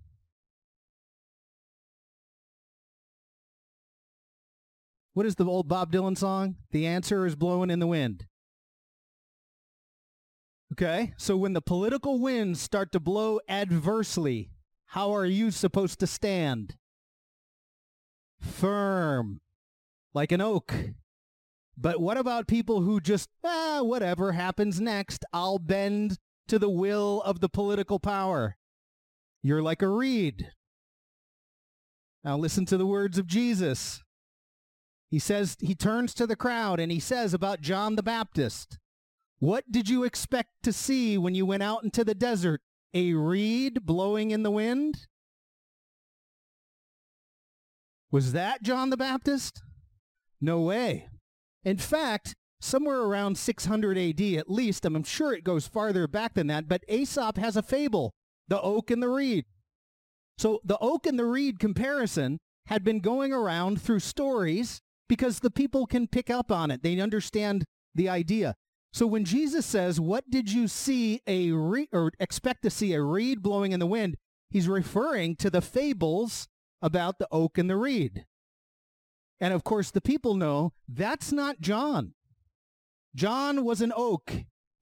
what 5.13 5.27
is 5.27 5.35
the 5.35 5.45
old 5.45 5.69
Bob 5.69 5.93
Dylan 5.93 6.17
song? 6.17 6.57
The 6.71 6.87
answer 6.87 7.27
is 7.27 7.37
blowing 7.37 7.69
in 7.69 7.81
the 7.81 7.87
wind. 7.87 8.25
Okay, 10.75 11.13
so 11.17 11.37
when 11.37 11.53
the 11.53 11.63
political 11.63 12.19
winds 12.19 12.61
start 12.61 12.91
to 12.91 12.99
blow 12.99 13.39
adversely, 13.49 14.51
how 14.87 15.15
are 15.15 15.25
you 15.25 15.53
supposed 15.53 16.01
to 16.01 16.07
stand? 16.09 16.75
Firm, 18.41 19.41
like 20.15 20.33
an 20.33 20.41
oak. 20.41 20.75
But 21.77 22.01
what 22.01 22.17
about 22.17 22.49
people 22.49 22.81
who 22.81 23.01
just, 23.01 23.29
ah, 23.45 23.83
whatever 23.83 24.33
happens 24.33 24.81
next, 24.81 25.25
I'll 25.33 25.61
bend 25.61 26.19
to 26.49 26.59
the 26.59 26.69
will 26.69 27.23
of 27.23 27.39
the 27.39 27.49
political 27.49 28.01
power? 28.01 28.57
You're 29.45 29.63
like 29.63 29.81
a 29.81 29.87
reed. 29.87 30.51
Now 32.25 32.37
listen 32.37 32.67
to 32.67 32.77
the 32.77 32.87
words 32.87 33.17
of 33.17 33.29
Jesus. 33.29 34.03
He 35.09 35.21
says, 35.21 35.57
he 35.61 35.77
turns 35.77 36.15
to 36.15 36.27
the 36.27 36.35
crowd 36.35 36.81
and 36.81 36.91
he 36.91 36.99
says 36.99 37.33
about 37.33 37.61
John 37.61 37.95
the 37.95 38.03
Baptist, 38.03 38.81
what 39.45 39.71
did 39.71 39.91
you 39.91 40.05
expect 40.05 40.49
to 40.63 40.73
see 40.73 41.19
when 41.19 41.35
you 41.35 41.45
went 41.45 41.63
out 41.63 41.85
into 41.85 42.03
the 42.03 42.15
desert? 42.15 42.63
A 42.95 43.13
reed 43.13 43.85
blowing 43.85 44.31
in 44.31 44.43
the 44.43 44.51
wind? 44.51 45.07
Was 48.11 48.33
that 48.33 48.63
John 48.63 48.89
the 48.89 48.97
Baptist? 48.97 49.63
No 50.41 50.63
way. 50.63 51.09
In 51.63 51.77
fact, 51.77 52.35
somewhere 52.59 53.03
around 53.03 53.37
600 53.37 53.99
AD 53.99 54.21
at 54.39 54.51
least, 54.51 54.87
I'm 54.87 55.03
sure 55.05 55.35
it 55.35 55.45
goes 55.45 55.67
farther 55.67 56.09
back 56.09 56.33
than 56.33 56.47
that, 56.47 56.67
but 56.67 56.83
Aesop 56.89 57.37
has 57.37 57.55
a 57.55 57.63
fable, 57.63 58.15
the 58.49 58.61
oak 58.63 58.91
and 58.91 59.03
the 59.03 59.11
reed. 59.11 59.45
So 60.39 60.61
the 60.65 60.79
oak 60.79 61.07
and 61.07 61.19
the 61.19 61.27
reed 61.27 61.59
comparison 61.59 62.39
had 62.67 62.83
been 62.83 63.01
going 63.01 63.31
around 63.31 63.83
through 63.83 64.01
stories 64.01 64.81
because 65.07 65.41
the 65.41 65.51
people 65.51 65.87
can 65.87 66.07
pick 66.07 66.31
up 66.31 66.51
on 66.51 66.71
it. 66.71 66.83
They 66.83 66.99
understand 66.99 67.65
the 67.95 68.09
idea. 68.09 68.55
So 68.95 69.09
when 69.09 69.25
Jesus 69.25 69.67
says, 69.67 69.99
"What 69.99 70.31
did 70.31 70.53
you 70.53 70.69
see 70.69 71.21
a 71.27 71.51
re- 71.51 71.89
or 71.91 72.13
expect 72.21 72.63
to 72.63 72.71
see 72.71 72.93
a 72.93 73.03
reed 73.03 73.43
blowing 73.43 73.73
in 73.73 73.81
the 73.81 73.89
wind?" 73.89 74.17
He's 74.51 74.69
referring 74.69 75.35
to 75.37 75.51
the 75.51 75.61
fables 75.61 76.47
about 76.81 77.19
the 77.19 77.27
oak 77.33 77.59
and 77.59 77.69
the 77.69 77.77
reed. 77.77 78.25
And 79.41 79.53
of 79.53 79.65
course, 79.65 79.91
the 79.91 80.01
people 80.01 80.37
know 80.37 80.75
that's 80.87 81.33
not 81.33 81.61
John. 81.61 82.15
John 83.17 83.65
was 83.65 83.81
an 83.81 83.93
oak, 83.97 84.33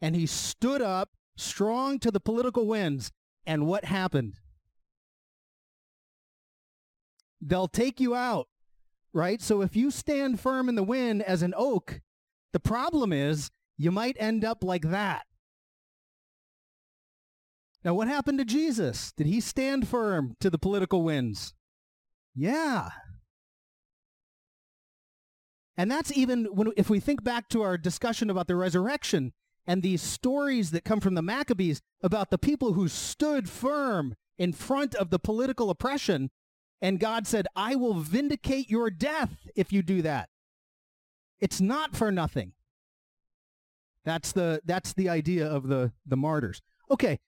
and 0.03 0.15
he 0.15 0.27
stood 0.27 0.83
up 0.83 1.17
strong 1.39 1.99
to 2.01 2.11
the 2.11 2.21
political 2.21 2.67
winds. 2.67 3.13
And 3.47 3.67
what 3.67 3.87
happened? 3.87 4.35
They'll 7.41 7.67
take 7.67 7.99
you 7.99 8.15
out, 8.15 8.51
right? 9.15 9.41
So 9.41 9.63
if 9.63 9.75
you 9.75 9.91
stand 9.91 10.39
firm 10.39 10.69
in 10.69 10.75
the 10.75 10.83
wind 10.83 11.23
as 11.23 11.41
an 11.41 11.55
oak, 11.57 12.03
the 12.53 12.61
problem 12.61 13.11
is 13.15 13.51
you 13.77 13.91
might 13.91 14.17
end 14.19 14.45
up 14.45 14.63
like 14.63 14.91
that. 14.91 15.27
Now, 17.85 17.95
what 17.95 18.09
happened 18.09 18.39
to 18.39 18.45
Jesus? 18.45 19.13
Did 19.13 19.27
he 19.27 19.41
stand 19.41 19.89
firm 19.89 20.37
to 20.41 20.51
the 20.51 20.59
political 20.59 21.03
winds? 21.03 21.55
Yeah. 22.35 22.91
And 25.77 25.91
that's 25.91 26.17
even 26.17 26.45
when, 26.45 26.69
if 26.77 26.89
we 26.89 27.01
think 27.01 27.25
back 27.25 27.49
to 27.49 27.63
our 27.63 27.77
discussion 27.77 28.31
about 28.31 28.47
the 28.47 28.57
resurrection 28.57 29.33
and 29.67 29.83
these 29.83 30.03
stories 30.03 30.71
that 30.71 30.85
come 30.85 31.01
from 31.01 31.15
the 31.15 31.23
Maccabees 31.23 31.81
about 32.03 32.31
the 32.31 32.39
people 32.39 32.75
who 32.75 32.89
stood 32.89 33.49
firm 33.49 34.15
in 34.39 34.53
front 34.53 34.95
of 34.95 35.11
the 35.11 35.19
political 35.19 35.71
oppression, 35.71 36.31
and 36.81 37.01
God 37.01 37.27
said, 37.27 37.47
I 37.57 37.75
will 37.75 37.95
vindicate 37.95 38.71
your 38.71 38.91
death 38.91 39.49
if 39.57 39.73
you 39.73 39.83
do 39.83 40.03
that. 40.03 40.29
It's 41.41 41.61
not 41.61 41.97
for 41.97 42.13
nothing. 42.13 42.53
That's 44.05 44.33
the 44.33 44.61
that's 44.65 44.93
the 44.93 45.09
idea 45.09 45.47
of 45.47 45.69
the 45.69 45.93
the 46.07 46.17
martyrs. 46.17 46.61
Okay. 46.91 47.21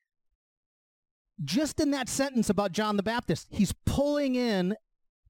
Just 1.42 1.80
in 1.80 1.90
that 1.90 2.08
sentence 2.08 2.48
about 2.48 2.72
John 2.72 2.96
the 2.96 3.02
Baptist, 3.02 3.48
he's 3.50 3.74
pulling 3.84 4.36
in 4.36 4.76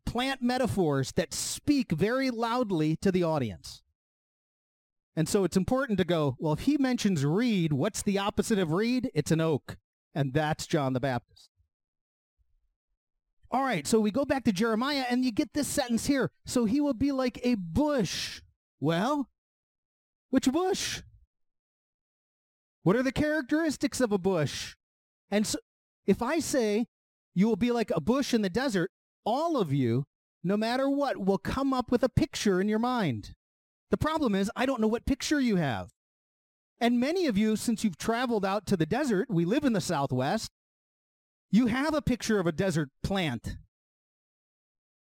plant 0.05 0.43
metaphors 0.43 1.13
that 1.13 1.33
speak 1.33 1.93
very 1.93 2.31
loudly 2.31 2.97
to 2.97 3.11
the 3.11 3.23
audience. 3.23 3.83
And 5.17 5.29
so 5.29 5.45
it's 5.45 5.57
important 5.57 5.99
to 5.99 6.05
go, 6.05 6.37
well, 6.39 6.53
if 6.53 6.61
he 6.61 6.77
mentions 6.77 7.25
reed, 7.25 7.73
what's 7.73 8.03
the 8.03 8.19
opposite 8.19 8.59
of 8.59 8.73
reed? 8.73 9.11
It's 9.15 9.31
an 9.31 9.41
oak. 9.41 9.77
And 10.15 10.33
that's 10.33 10.67
John 10.67 10.93
the 10.93 11.01
Baptist. 11.01 11.51
All 13.51 13.63
right, 13.63 13.87
so 13.87 14.01
we 14.01 14.11
go 14.11 14.25
back 14.25 14.45
to 14.45 14.53
Jeremiah 14.53 15.05
and 15.09 15.25
you 15.25 15.31
get 15.31 15.55
this 15.55 15.69
sentence 15.69 16.07
here. 16.07 16.33
So 16.45 16.65
he 16.65 16.81
will 16.81 16.95
be 16.95 17.13
like 17.13 17.39
a 17.45 17.55
bush. 17.55 18.43
Well, 18.81 19.31
which 20.31 20.51
bush? 20.51 21.03
What 22.85 22.97
are 22.97 23.03
the 23.03 23.13
characteristics 23.13 24.01
of 24.01 24.13
a 24.13 24.19
bush? 24.19 24.77
And 25.31 25.47
so 25.47 25.59
if 26.07 26.23
I 26.23 26.39
say 26.39 26.87
you 27.35 27.49
will 27.49 27.57
be 27.57 27.73
like 27.73 27.91
a 27.91 28.01
bush 28.01 28.33
in 28.33 28.43
the 28.43 28.51
desert, 28.51 28.91
all 29.25 29.57
of 29.57 29.73
you, 29.73 30.05
no 30.45 30.57
matter 30.57 30.89
what, 30.89 31.17
will 31.17 31.39
come 31.39 31.73
up 31.73 31.91
with 31.91 32.03
a 32.03 32.11
picture 32.11 32.61
in 32.61 32.69
your 32.69 32.79
mind. 32.79 33.35
The 33.91 33.97
problem 33.97 34.35
is, 34.35 34.51
I 34.55 34.67
don't 34.67 34.83
know 34.83 34.87
what 34.87 35.07
picture 35.07 35.41
you 35.41 35.57
have. 35.57 35.91
And 36.79 37.01
many 37.01 37.27
of 37.27 37.39
you, 37.39 37.57
since 37.57 37.85
you've 37.85 37.97
traveled 37.97 38.45
out 38.45 38.67
to 38.67 38.77
the 38.77 38.87
desert, 38.87 39.29
we 39.31 39.47
live 39.47 39.65
in 39.65 39.73
the 39.73 39.81
Southwest, 39.81 40.51
you 41.51 41.67
have 41.67 41.95
a 41.95 42.03
picture 42.03 42.39
of 42.39 42.47
a 42.47 42.53
desert 42.53 42.91
plant. 43.03 43.57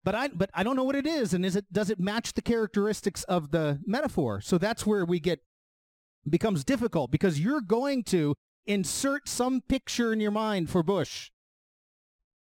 But 0.04 0.14
I, 0.14 0.28
but 0.28 0.48
I 0.54 0.62
don't 0.62 0.76
know 0.76 0.84
what 0.84 0.96
it 0.96 1.06
is, 1.06 1.34
and 1.34 1.44
is 1.44 1.56
it 1.56 1.72
does 1.72 1.90
it 1.90 1.98
match 1.98 2.34
the 2.34 2.42
characteristics 2.42 3.24
of 3.24 3.50
the 3.50 3.80
metaphor? 3.86 4.40
So 4.40 4.56
that's 4.56 4.86
where 4.86 5.04
we 5.04 5.18
get 5.18 5.40
becomes 6.28 6.64
difficult 6.64 7.10
because 7.10 7.40
you're 7.40 7.60
going 7.60 8.02
to 8.04 8.34
insert 8.66 9.28
some 9.28 9.60
picture 9.60 10.12
in 10.12 10.20
your 10.20 10.30
mind 10.30 10.70
for 10.70 10.82
Bush. 10.82 11.30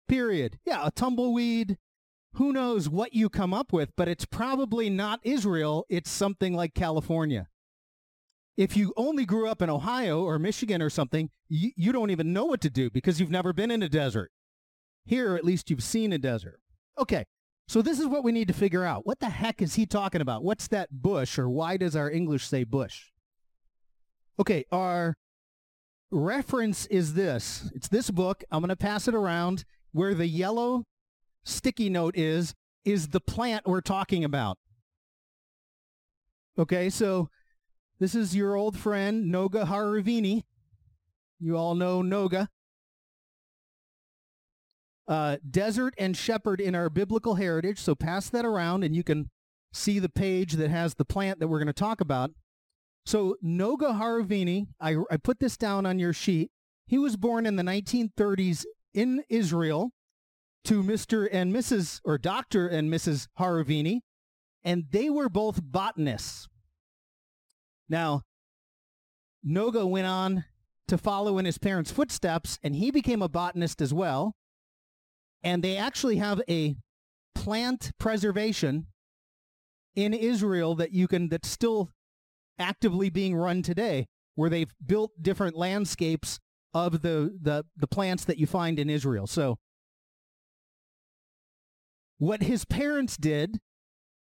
Period. 0.09 0.59
Yeah, 0.65 0.87
a 0.87 0.91
tumbleweed. 0.91 1.79
Who 2.35 2.53
knows 2.53 2.89
what 2.89 3.15
you 3.15 3.29
come 3.29 3.55
up 3.55 3.73
with, 3.73 3.91
but 3.97 4.09
it's 4.09 4.25
probably 4.25 4.91
not 4.91 5.21
Israel. 5.23 5.87
It's 5.89 6.11
something 6.11 6.55
like 6.55 6.75
California. 6.75 7.49
If 8.57 8.77
you 8.77 8.93
only 8.97 9.25
grew 9.25 9.49
up 9.49 9.63
in 9.63 9.71
Ohio 9.71 10.23
or 10.23 10.39
Michigan 10.39 10.83
or 10.83 10.91
something, 10.91 11.31
you, 11.49 11.71
you 11.77 11.93
don't 11.93 12.11
even 12.11 12.33
know 12.33 12.45
what 12.45 12.61
to 12.63 12.71
do 12.71 12.91
because 12.91 13.21
you've 13.21 13.31
never 13.31 13.53
been 13.53 13.71
in 13.71 13.83
a 13.83 13.89
desert. 13.89 14.31
Here, 15.05 15.37
at 15.37 15.45
least 15.45 15.71
you've 15.71 15.83
seen 15.83 16.13
a 16.13 16.19
desert. 16.19 16.61
Okay, 16.99 17.25
so 17.69 17.83
this 17.83 18.01
is 18.01 18.07
what 18.07 18.25
we 18.25 18.33
need 18.33 18.49
to 18.49 18.55
figure 18.55 18.85
out. 18.85 19.07
What 19.07 19.21
the 19.21 19.31
heck 19.31 19.63
is 19.63 19.75
he 19.75 19.87
talking 19.87 20.21
about? 20.21 20.43
What's 20.43 20.69
that 20.69 20.89
bush, 20.91 21.39
or 21.39 21.49
why 21.49 21.77
does 21.77 21.95
our 21.95 22.11
English 22.11 22.47
say 22.47 22.65
bush? 22.65 23.07
Okay, 24.41 24.65
our 24.71 25.17
reference 26.11 26.87
is 26.87 27.15
this. 27.15 27.71
It's 27.75 27.89
this 27.89 28.11
book. 28.11 28.45
I'm 28.51 28.61
going 28.61 28.69
to 28.69 28.77
pass 28.77 29.09
it 29.09 29.15
around 29.15 29.65
where 29.93 30.15
the 30.15 30.27
yellow 30.27 30.85
sticky 31.45 31.91
note 31.91 32.17
is, 32.17 32.55
is 32.85 33.09
the 33.09 33.21
plant 33.21 33.67
we're 33.67 33.81
talking 33.81 34.25
about. 34.25 34.57
Okay, 36.59 36.89
so 36.89 37.29
this 37.99 38.15
is 38.15 38.37
your 38.37 38.55
old 38.55 38.79
friend, 38.79 39.33
Noga 39.33 39.67
Hareuveni. 39.67 40.43
You 41.41 41.57
all 41.57 41.75
know 41.75 42.03
Noga. 42.03 42.49
Uh, 45.09 45.39
desert 45.49 45.95
and 45.99 46.17
shepherd 46.17 46.61
in 46.61 46.75
our 46.75 46.91
biblical 46.91 47.37
heritage. 47.37 47.79
So 47.81 47.95
pass 47.95 48.29
that 48.31 48.45
around 48.45 48.85
and 48.85 48.95
you 48.95 49.03
can 49.03 49.31
see 49.73 49.99
the 49.99 50.09
page 50.09 50.55
that 50.55 50.71
has 50.71 50.95
the 50.95 51.05
plant 51.05 51.41
that 51.41 51.49
we're 51.49 51.59
going 51.59 51.67
to 51.67 51.73
talk 51.73 52.01
about. 52.01 52.31
So 53.09 53.37
Noga 53.43 53.99
Hareuveni, 53.99 54.67
I, 54.79 54.97
I 55.11 55.17
put 55.17 55.41
this 55.41 55.57
down 55.57 55.87
on 55.87 55.99
your 55.99 56.13
sheet. 56.13 56.51
He 56.87 56.99
was 56.99 57.17
born 57.17 57.47
in 57.47 57.57
the 57.57 57.63
1930s 57.63 58.67
in 58.93 59.25
Israel 59.31 59.93
to 60.65 60.83
Mr. 60.83 61.27
and 61.33 61.51
Mrs. 61.51 62.03
or 62.05 62.19
Dr. 62.19 62.69
and 62.69 62.93
Mrs. 62.93 63.29
Hareuveni, 63.41 64.01
and 64.63 64.85
they 64.91 65.09
were 65.09 65.31
both 65.31 65.63
botanists. 65.63 66.49
Now, 67.89 68.25
Noga 69.43 69.89
went 69.89 70.07
on 70.07 70.45
to 70.89 70.99
follow 70.99 71.39
in 71.39 71.47
his 71.47 71.57
parents' 71.57 71.91
footsteps, 71.91 72.59
and 72.63 72.77
he 72.77 72.91
became 72.91 73.23
a 73.23 73.29
botanist 73.31 73.81
as 73.81 73.95
well. 73.95 74.35
And 75.43 75.65
they 75.65 75.79
actually 75.79 76.17
have 76.17 76.43
a 76.47 76.77
plant 77.35 77.91
preservation 77.99 78.89
in 79.97 80.13
Israel 80.13 80.75
that 80.75 80.93
you 80.93 81.09
can 81.09 81.31
that's 81.31 81.49
still 81.49 81.89
actively 82.59 83.11
being 83.11 83.35
run 83.35 83.63
today, 83.63 84.07
where 84.35 84.51
they've 84.51 84.73
built 84.85 85.13
different 85.21 85.57
landscapes 85.57 86.39
of 86.75 87.03
the 87.03 87.37
the, 87.41 87.65
the 87.77 87.87
plants 87.87 88.25
that 88.25 88.39
you 88.39 88.47
find 88.47 88.79
in 88.79 88.91
Israel. 88.91 89.27
So 89.27 89.59
what 92.19 92.43
his 92.43 92.65
parents 92.65 93.17
did 93.17 93.59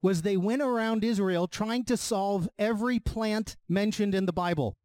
was 0.02 0.22
they 0.22 0.36
went 0.36 0.62
around 0.62 1.04
Israel 1.04 1.48
trying 1.48 1.86
to 1.86 1.96
solve 1.96 2.50
every 2.60 3.00
plant 3.00 3.56
mentioned 3.70 4.14
in 4.14 4.26
the 4.26 4.34
Bible. 4.34 4.76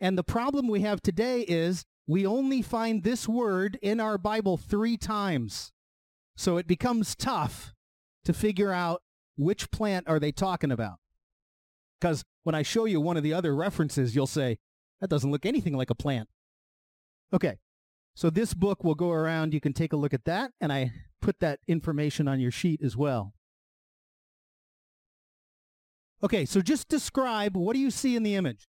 And 0.00 0.18
the 0.18 0.24
problem 0.24 0.68
we 0.68 0.82
have 0.82 1.00
today 1.00 1.40
is 1.40 1.84
we 2.06 2.26
only 2.26 2.60
find 2.60 3.02
this 3.02 3.26
word 3.26 3.78
in 3.80 3.98
our 3.98 4.18
Bible 4.18 4.58
three 4.58 4.98
times. 4.98 5.72
So 6.36 6.58
it 6.58 6.66
becomes 6.66 7.16
tough 7.16 7.72
to 8.24 8.34
figure 8.34 8.72
out 8.72 9.02
which 9.36 9.70
plant 9.70 10.06
are 10.06 10.20
they 10.20 10.32
talking 10.32 10.70
about. 10.70 10.98
Because 12.00 12.24
when 12.44 12.54
I 12.54 12.62
show 12.62 12.84
you 12.84 13.00
one 13.00 13.16
of 13.16 13.22
the 13.22 13.32
other 13.32 13.54
references, 13.54 14.14
you'll 14.14 14.26
say, 14.26 14.58
that 15.00 15.10
doesn't 15.10 15.30
look 15.30 15.46
anything 15.46 15.74
like 15.74 15.90
a 15.90 15.94
plant. 15.94 16.28
Okay, 17.32 17.58
so 18.14 18.30
this 18.30 18.54
book 18.54 18.84
will 18.84 18.94
go 18.94 19.10
around. 19.10 19.52
You 19.52 19.60
can 19.60 19.72
take 19.72 19.92
a 19.92 19.96
look 19.96 20.14
at 20.14 20.24
that, 20.24 20.52
and 20.60 20.72
I 20.72 20.92
put 21.20 21.40
that 21.40 21.60
information 21.66 22.28
on 22.28 22.40
your 22.40 22.50
sheet 22.50 22.80
as 22.82 22.96
well. 22.96 23.34
Okay, 26.22 26.44
so 26.44 26.60
just 26.62 26.88
describe 26.88 27.56
what 27.56 27.74
do 27.74 27.80
you 27.80 27.90
see 27.90 28.16
in 28.16 28.22
the 28.22 28.34
image? 28.34 28.68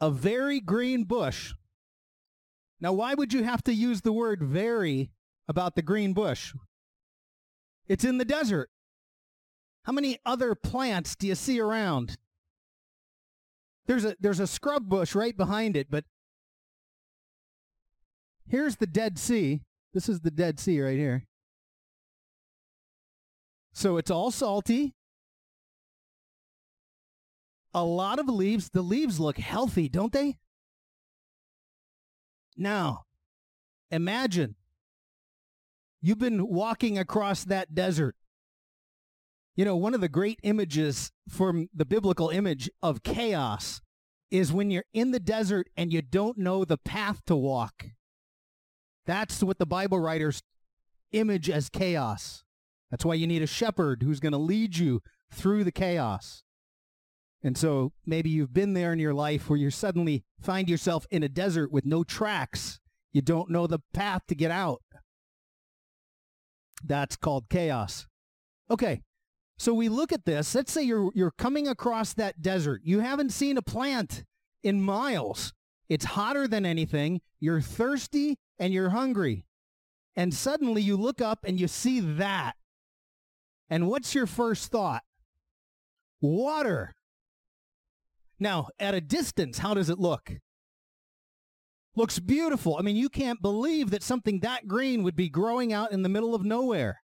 A 0.00 0.10
very 0.10 0.60
green 0.60 1.04
bush. 1.04 1.54
Now, 2.80 2.92
why 2.92 3.14
would 3.14 3.32
you 3.32 3.42
have 3.42 3.62
to 3.64 3.74
use 3.74 4.00
the 4.00 4.12
word 4.12 4.42
very 4.42 5.10
about 5.48 5.74
the 5.74 5.82
green 5.82 6.14
bush? 6.14 6.54
It's 7.90 8.04
in 8.04 8.18
the 8.18 8.24
desert. 8.24 8.70
How 9.82 9.90
many 9.92 10.20
other 10.24 10.54
plants 10.54 11.16
do 11.16 11.26
you 11.26 11.34
see 11.34 11.58
around? 11.58 12.18
There's 13.86 14.04
a 14.04 14.14
there's 14.20 14.38
a 14.38 14.46
scrub 14.46 14.88
bush 14.88 15.16
right 15.16 15.36
behind 15.36 15.76
it, 15.76 15.88
but 15.90 16.04
here's 18.46 18.76
the 18.76 18.86
Dead 18.86 19.18
Sea. 19.18 19.62
This 19.92 20.08
is 20.08 20.20
the 20.20 20.30
Dead 20.30 20.60
Sea 20.60 20.80
right 20.80 20.96
here. 20.96 21.26
So 23.72 23.96
it's 23.96 24.10
all 24.10 24.30
salty. 24.30 24.94
A 27.74 27.82
lot 27.82 28.20
of 28.20 28.28
leaves. 28.28 28.70
The 28.72 28.82
leaves 28.82 29.18
look 29.18 29.38
healthy, 29.38 29.88
don't 29.88 30.12
they? 30.12 30.38
Now, 32.56 33.06
imagine 33.90 34.54
you've 36.00 36.18
been 36.18 36.46
walking 36.48 36.98
across 36.98 37.44
that 37.44 37.74
desert. 37.74 38.16
You 39.56 39.64
know, 39.64 39.76
one 39.76 39.94
of 39.94 40.00
the 40.00 40.08
great 40.08 40.38
images 40.42 41.12
from 41.28 41.68
the 41.74 41.84
biblical 41.84 42.28
image 42.30 42.70
of 42.82 43.02
chaos 43.02 43.80
is 44.30 44.52
when 44.52 44.70
you're 44.70 44.84
in 44.94 45.10
the 45.10 45.20
desert 45.20 45.68
and 45.76 45.92
you 45.92 46.02
don't 46.02 46.38
know 46.38 46.64
the 46.64 46.78
path 46.78 47.24
to 47.26 47.36
walk. 47.36 47.86
That's 49.06 49.42
what 49.42 49.58
the 49.58 49.66
Bible 49.66 49.98
writers 49.98 50.42
image 51.12 51.50
as 51.50 51.68
chaos. 51.68 52.44
That's 52.90 53.04
why 53.04 53.14
you 53.14 53.26
need 53.26 53.42
a 53.42 53.46
shepherd 53.46 54.02
who's 54.02 54.20
going 54.20 54.32
to 54.32 54.38
lead 54.38 54.76
you 54.76 55.02
through 55.32 55.64
the 55.64 55.72
chaos. 55.72 56.42
And 57.42 57.56
so 57.56 57.92
maybe 58.04 58.30
you've 58.30 58.52
been 58.52 58.74
there 58.74 58.92
in 58.92 58.98
your 58.98 59.14
life 59.14 59.48
where 59.48 59.58
you 59.58 59.70
suddenly 59.70 60.24
find 60.40 60.68
yourself 60.68 61.06
in 61.10 61.22
a 61.22 61.28
desert 61.28 61.72
with 61.72 61.86
no 61.86 62.04
tracks. 62.04 62.80
You 63.12 63.22
don't 63.22 63.50
know 63.50 63.66
the 63.66 63.80
path 63.92 64.22
to 64.28 64.34
get 64.34 64.50
out. 64.50 64.82
That's 66.84 67.16
called 67.16 67.48
chaos. 67.48 68.06
Okay. 68.70 69.02
So 69.58 69.74
we 69.74 69.88
look 69.88 70.12
at 70.12 70.24
this. 70.24 70.54
Let's 70.54 70.72
say 70.72 70.82
you're 70.82 71.10
you're 71.14 71.32
coming 71.32 71.68
across 71.68 72.14
that 72.14 72.40
desert. 72.40 72.80
You 72.84 73.00
haven't 73.00 73.30
seen 73.30 73.58
a 73.58 73.62
plant 73.62 74.24
in 74.62 74.82
miles. 74.82 75.52
It's 75.88 76.04
hotter 76.04 76.48
than 76.48 76.64
anything. 76.64 77.20
You're 77.40 77.60
thirsty 77.60 78.38
and 78.58 78.72
you're 78.72 78.90
hungry. 78.90 79.44
And 80.16 80.32
suddenly 80.32 80.82
you 80.82 80.96
look 80.96 81.20
up 81.20 81.40
and 81.44 81.60
you 81.60 81.68
see 81.68 82.00
that. 82.00 82.54
And 83.68 83.88
what's 83.88 84.14
your 84.14 84.26
first 84.26 84.70
thought? 84.70 85.02
Water. 86.20 86.94
Now, 88.38 88.68
at 88.78 88.94
a 88.94 89.00
distance, 89.00 89.58
how 89.58 89.74
does 89.74 89.90
it 89.90 89.98
look? 89.98 90.32
Looks 91.96 92.18
beautiful. 92.18 92.76
I 92.78 92.82
mean, 92.82 92.96
you 92.96 93.08
can't 93.08 93.42
believe 93.42 93.90
that 93.90 94.02
something 94.02 94.40
that 94.40 94.68
green 94.68 95.02
would 95.02 95.16
be 95.16 95.28
growing 95.28 95.72
out 95.72 95.92
in 95.92 96.02
the 96.02 96.08
middle 96.08 96.34
of 96.34 96.44
nowhere. 96.44 97.02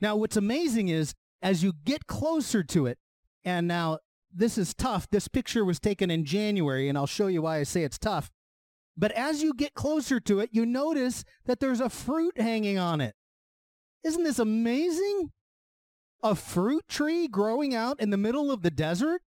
Now, 0.00 0.16
what's 0.16 0.36
amazing 0.36 0.88
is 0.88 1.14
as 1.42 1.62
you 1.62 1.72
get 1.84 2.06
closer 2.06 2.62
to 2.64 2.86
it, 2.86 2.98
and 3.44 3.68
now 3.68 3.98
this 4.32 4.56
is 4.56 4.74
tough. 4.74 5.08
This 5.10 5.28
picture 5.28 5.64
was 5.64 5.78
taken 5.78 6.10
in 6.10 6.24
January, 6.24 6.88
and 6.88 6.96
I'll 6.96 7.06
show 7.06 7.26
you 7.26 7.42
why 7.42 7.58
I 7.58 7.62
say 7.62 7.84
it's 7.84 7.98
tough. 7.98 8.30
But 8.96 9.12
as 9.12 9.42
you 9.42 9.52
get 9.54 9.74
closer 9.74 10.20
to 10.20 10.40
it, 10.40 10.50
you 10.52 10.64
notice 10.64 11.24
that 11.46 11.60
there's 11.60 11.80
a 11.80 11.90
fruit 11.90 12.40
hanging 12.40 12.78
on 12.78 13.00
it. 13.00 13.14
Isn't 14.04 14.24
this 14.24 14.38
amazing? 14.38 15.30
A 16.22 16.34
fruit 16.34 16.84
tree 16.88 17.28
growing 17.28 17.74
out 17.74 18.00
in 18.00 18.10
the 18.10 18.16
middle 18.16 18.50
of 18.50 18.62
the 18.62 18.70
desert? 18.70 19.20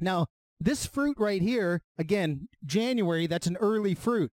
Now, 0.00 0.26
this 0.60 0.86
fruit 0.86 1.16
right 1.18 1.42
here, 1.42 1.82
again, 1.96 2.48
January, 2.64 3.26
that's 3.26 3.46
an 3.46 3.56
early 3.60 3.94
fruit. 3.94 4.32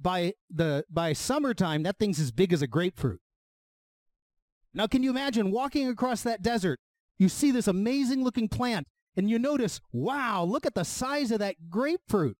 By 0.00 0.34
the 0.50 0.84
by 0.90 1.14
summertime, 1.14 1.82
that 1.84 1.98
thing's 1.98 2.20
as 2.20 2.30
big 2.30 2.52
as 2.52 2.60
a 2.60 2.66
grapefruit. 2.66 3.20
Now, 4.74 4.86
can 4.86 5.02
you 5.02 5.08
imagine 5.08 5.50
walking 5.50 5.88
across 5.88 6.22
that 6.22 6.42
desert? 6.42 6.80
You 7.18 7.30
see 7.30 7.50
this 7.50 7.66
amazing 7.66 8.22
looking 8.22 8.48
plant 8.48 8.86
and 9.16 9.30
you 9.30 9.38
notice, 9.38 9.80
wow, 9.92 10.44
look 10.44 10.66
at 10.66 10.74
the 10.74 10.84
size 10.84 11.30
of 11.30 11.38
that 11.38 11.70
grapefruit. 11.70 12.36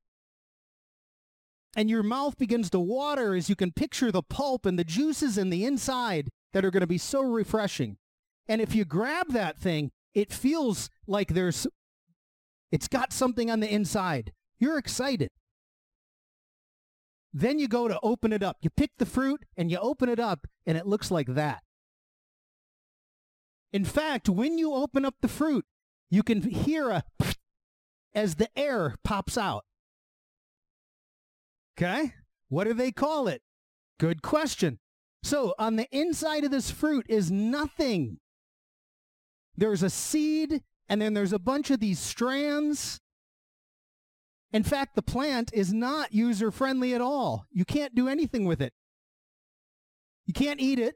And 1.74 1.88
your 1.88 2.02
mouth 2.02 2.36
begins 2.36 2.68
to 2.70 2.78
water 2.78 3.34
as 3.34 3.48
you 3.48 3.56
can 3.56 3.72
picture 3.72 4.12
the 4.12 4.22
pulp 4.22 4.66
and 4.66 4.78
the 4.78 4.84
juices 4.84 5.38
in 5.38 5.50
the 5.50 5.64
inside 5.64 6.28
that 6.52 6.64
are 6.64 6.70
going 6.70 6.82
to 6.82 6.86
be 6.86 6.98
so 6.98 7.22
refreshing. 7.22 7.96
And 8.48 8.60
if 8.60 8.74
you 8.74 8.84
grab 8.84 9.32
that 9.32 9.58
thing, 9.58 9.90
it 10.14 10.32
feels 10.32 10.90
like 11.06 11.28
there's, 11.28 11.66
it's 12.76 12.88
got 12.88 13.10
something 13.10 13.50
on 13.50 13.60
the 13.60 13.72
inside. 13.72 14.34
You're 14.58 14.76
excited. 14.76 15.30
Then 17.32 17.58
you 17.58 17.68
go 17.68 17.88
to 17.88 17.98
open 18.02 18.34
it 18.34 18.42
up. 18.42 18.58
You 18.60 18.68
pick 18.68 18.90
the 18.98 19.06
fruit 19.06 19.46
and 19.56 19.70
you 19.70 19.78
open 19.78 20.10
it 20.10 20.20
up 20.20 20.46
and 20.66 20.76
it 20.76 20.86
looks 20.86 21.10
like 21.10 21.28
that. 21.28 21.62
In 23.72 23.86
fact, 23.86 24.28
when 24.28 24.58
you 24.58 24.74
open 24.74 25.06
up 25.06 25.14
the 25.22 25.28
fruit, 25.28 25.64
you 26.10 26.22
can 26.22 26.42
hear 26.42 26.90
a 26.90 27.02
as 28.14 28.34
the 28.34 28.50
air 28.54 28.96
pops 29.02 29.38
out. 29.38 29.64
Okay? 31.78 32.12
What 32.50 32.64
do 32.64 32.74
they 32.74 32.92
call 32.92 33.26
it? 33.26 33.40
Good 33.98 34.20
question. 34.20 34.80
So 35.22 35.54
on 35.58 35.76
the 35.76 35.88
inside 35.96 36.44
of 36.44 36.50
this 36.50 36.70
fruit 36.70 37.06
is 37.08 37.30
nothing. 37.30 38.18
There's 39.56 39.82
a 39.82 39.88
seed, 39.88 40.62
and 40.88 41.00
then 41.00 41.14
there's 41.14 41.32
a 41.32 41.38
bunch 41.38 41.70
of 41.70 41.80
these 41.80 41.98
strands. 41.98 43.00
In 44.52 44.62
fact, 44.62 44.94
the 44.94 45.02
plant 45.02 45.50
is 45.52 45.72
not 45.72 46.12
user 46.12 46.50
friendly 46.50 46.94
at 46.94 47.00
all. 47.00 47.46
You 47.50 47.64
can't 47.64 47.94
do 47.94 48.08
anything 48.08 48.44
with 48.44 48.62
it. 48.62 48.72
You 50.24 50.32
can't 50.32 50.60
eat 50.60 50.78
it. 50.78 50.94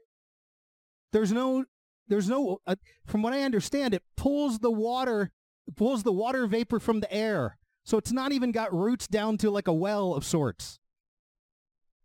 There's 1.11 1.31
no, 1.31 1.65
there's 2.07 2.29
no, 2.29 2.59
uh, 2.65 2.75
from 3.05 3.21
what 3.21 3.33
I 3.33 3.43
understand, 3.43 3.93
it 3.93 4.03
pulls 4.15 4.59
the 4.59 4.71
water, 4.71 5.31
pulls 5.75 6.03
the 6.03 6.11
water 6.11 6.47
vapor 6.47 6.79
from 6.79 7.01
the 7.01 7.13
air. 7.13 7.57
So 7.83 7.97
it's 7.97 8.11
not 8.11 8.31
even 8.31 8.51
got 8.51 8.73
roots 8.73 9.07
down 9.07 9.37
to 9.39 9.49
like 9.49 9.67
a 9.67 9.73
well 9.73 10.13
of 10.13 10.23
sorts 10.23 10.79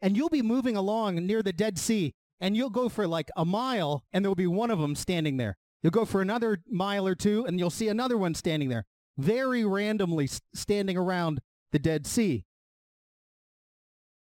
and 0.00 0.16
you'll 0.16 0.28
be 0.28 0.42
moving 0.42 0.76
along 0.76 1.26
near 1.26 1.42
the 1.42 1.52
Dead 1.52 1.78
Sea, 1.78 2.14
and 2.40 2.56
you'll 2.56 2.70
go 2.70 2.88
for 2.88 3.06
like 3.06 3.30
a 3.36 3.44
mile, 3.44 4.04
and 4.12 4.24
there'll 4.24 4.34
be 4.34 4.46
one 4.46 4.70
of 4.70 4.78
them 4.78 4.94
standing 4.94 5.36
there. 5.36 5.56
You'll 5.82 5.90
go 5.90 6.04
for 6.04 6.20
another 6.20 6.62
mile 6.68 7.06
or 7.06 7.14
two, 7.14 7.44
and 7.46 7.58
you'll 7.58 7.70
see 7.70 7.88
another 7.88 8.18
one 8.18 8.34
standing 8.34 8.68
there, 8.68 8.86
very 9.16 9.64
randomly 9.64 10.28
standing 10.54 10.96
around 10.96 11.40
the 11.72 11.78
Dead 11.78 12.06
Sea. 12.06 12.44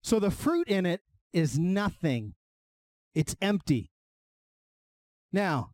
So 0.02 0.18
the 0.18 0.30
fruit 0.30 0.68
in 0.68 0.86
it 0.86 1.02
is 1.32 1.58
nothing. 1.58 2.34
It's 3.14 3.34
empty. 3.40 3.90
Now, 5.32 5.72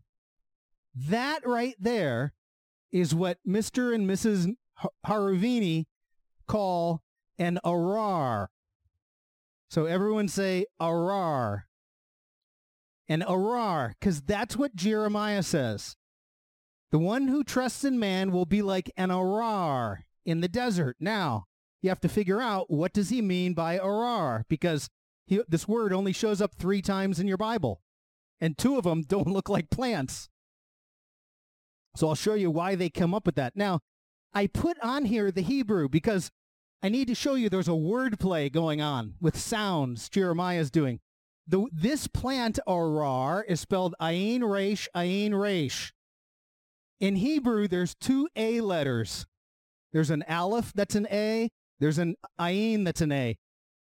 that 0.94 1.46
right 1.46 1.74
there 1.78 2.34
is 2.90 3.14
what 3.14 3.38
Mr. 3.46 3.94
and 3.94 4.08
Mrs. 4.08 4.54
Hareuveni 5.06 5.84
call 6.46 7.02
an 7.38 7.58
arar, 7.64 8.48
so 9.68 9.86
everyone 9.86 10.28
say 10.28 10.66
arar. 10.80 11.62
And 13.08 13.22
arar, 13.22 13.92
because 14.00 14.22
that's 14.22 14.56
what 14.56 14.74
Jeremiah 14.74 15.42
says. 15.42 15.96
The 16.90 16.98
one 16.98 17.28
who 17.28 17.44
trusts 17.44 17.84
in 17.84 17.98
man 17.98 18.32
will 18.32 18.46
be 18.46 18.62
like 18.62 18.90
an 18.96 19.10
arar 19.10 19.98
in 20.24 20.40
the 20.40 20.48
desert. 20.48 20.96
Now, 21.00 21.44
you 21.82 21.90
have 21.90 22.00
to 22.00 22.08
figure 22.08 22.40
out 22.40 22.70
what 22.70 22.92
does 22.92 23.10
he 23.10 23.20
mean 23.20 23.52
by 23.52 23.78
arar 23.78 24.44
because 24.48 24.88
he, 25.26 25.42
this 25.48 25.68
word 25.68 25.92
only 25.92 26.12
shows 26.12 26.40
up 26.40 26.54
three 26.54 26.80
times 26.80 27.18
in 27.18 27.28
your 27.28 27.36
Bible, 27.36 27.82
and 28.40 28.56
two 28.56 28.78
of 28.78 28.84
them 28.84 29.02
don't 29.06 29.28
look 29.28 29.48
like 29.48 29.70
plants. 29.70 30.28
So 31.96 32.08
I'll 32.08 32.14
show 32.14 32.34
you 32.34 32.50
why 32.50 32.74
they 32.74 32.90
come 32.90 33.14
up 33.14 33.26
with 33.26 33.36
that. 33.36 33.54
Now, 33.54 33.80
I 34.32 34.46
put 34.46 34.78
on 34.80 35.04
here 35.04 35.30
the 35.30 35.42
Hebrew 35.42 35.88
because 35.88 36.30
I 36.82 36.88
need 36.88 37.08
to 37.08 37.14
show 37.14 37.34
you 37.34 37.48
there's 37.48 37.68
a 37.68 37.72
wordplay 37.72 38.50
going 38.50 38.80
on 38.80 39.14
with 39.20 39.38
sounds 39.38 40.08
Jeremiah's 40.08 40.70
doing. 40.70 41.00
The, 41.46 41.66
this 41.72 42.06
plant 42.06 42.58
arar 42.66 43.42
is 43.46 43.60
spelled 43.60 43.94
ayin 44.00 44.42
resh, 44.42 44.88
ayin 44.96 45.38
resh. 45.38 45.92
In 47.00 47.16
Hebrew, 47.16 47.68
there's 47.68 47.94
two 47.94 48.28
A 48.34 48.60
letters. 48.60 49.26
There's 49.92 50.10
an 50.10 50.24
aleph 50.28 50.72
that's 50.74 50.94
an 50.94 51.06
A. 51.10 51.50
There's 51.80 51.98
an 51.98 52.16
ayin 52.40 52.84
that's 52.84 53.00
an 53.00 53.12
A. 53.12 53.36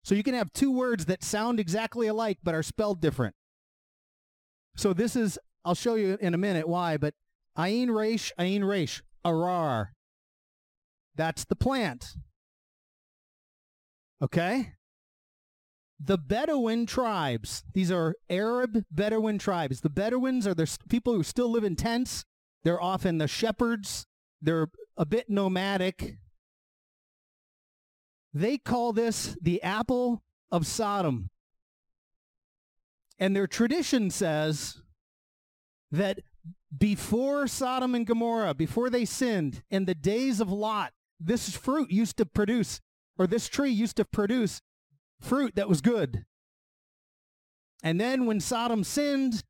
So 0.03 0.15
you 0.15 0.23
can 0.23 0.33
have 0.33 0.51
two 0.53 0.71
words 0.71 1.05
that 1.05 1.23
sound 1.23 1.59
exactly 1.59 2.07
alike 2.07 2.39
but 2.43 2.55
are 2.55 2.63
spelled 2.63 3.01
different. 3.01 3.35
So 4.75 4.93
this 4.93 5.15
is, 5.15 5.39
I'll 5.63 5.75
show 5.75 5.95
you 5.95 6.17
in 6.19 6.33
a 6.33 6.37
minute 6.37 6.67
why, 6.67 6.97
but 6.97 7.13
ayin 7.57 7.93
resh, 7.93 8.31
ayin 8.39 8.67
resh, 8.67 9.03
arar. 9.25 9.87
That's 11.15 11.45
the 11.45 11.55
plant. 11.55 12.15
Okay? 14.21 14.73
The 15.99 16.17
Bedouin 16.17 16.85
tribes, 16.85 17.63
these 17.73 17.91
are 17.91 18.15
Arab 18.29 18.83
Bedouin 18.91 19.37
tribes. 19.37 19.81
The 19.81 19.89
Bedouins 19.89 20.45
are 20.45 20.53
the 20.53 20.77
people 20.89 21.13
who 21.13 21.23
still 21.23 21.49
live 21.49 21.63
in 21.63 21.75
tents. 21.75 22.25
They're 22.63 22.81
often 22.81 23.17
the 23.17 23.27
shepherds. 23.27 24.05
They're 24.41 24.67
a 24.97 25.05
bit 25.05 25.29
nomadic. 25.29 26.17
They 28.33 28.57
call 28.57 28.91
this 28.91 29.37
the 29.41 29.61
apple 29.63 30.21
of 30.51 30.67
Sodom. 30.67 31.29
And 33.17 33.33
their 33.33 33.47
tradition 33.47 34.09
says 34.09 34.81
that 35.91 36.19
before 36.77 37.47
Sodom 37.47 37.95
and 37.95 38.05
Gomorrah, 38.05 38.53
before 38.53 38.89
they 38.89 39.05
sinned, 39.05 39.63
in 39.69 39.85
the 39.85 39.95
days 39.95 40.41
of 40.41 40.51
Lot, 40.51 40.91
this 41.19 41.55
fruit 41.55 41.89
used 41.89 42.17
to 42.17 42.25
produce, 42.25 42.81
or 43.17 43.27
this 43.27 43.47
tree 43.47 43.71
used 43.71 43.95
to 43.95 44.05
produce 44.05 44.61
fruit 45.25 45.55
that 45.55 45.67
was 45.67 45.81
good. 45.81 46.25
And 47.83 47.99
then 47.99 48.25
when 48.25 48.39
Sodom 48.39 48.83
sinned, 48.83 49.43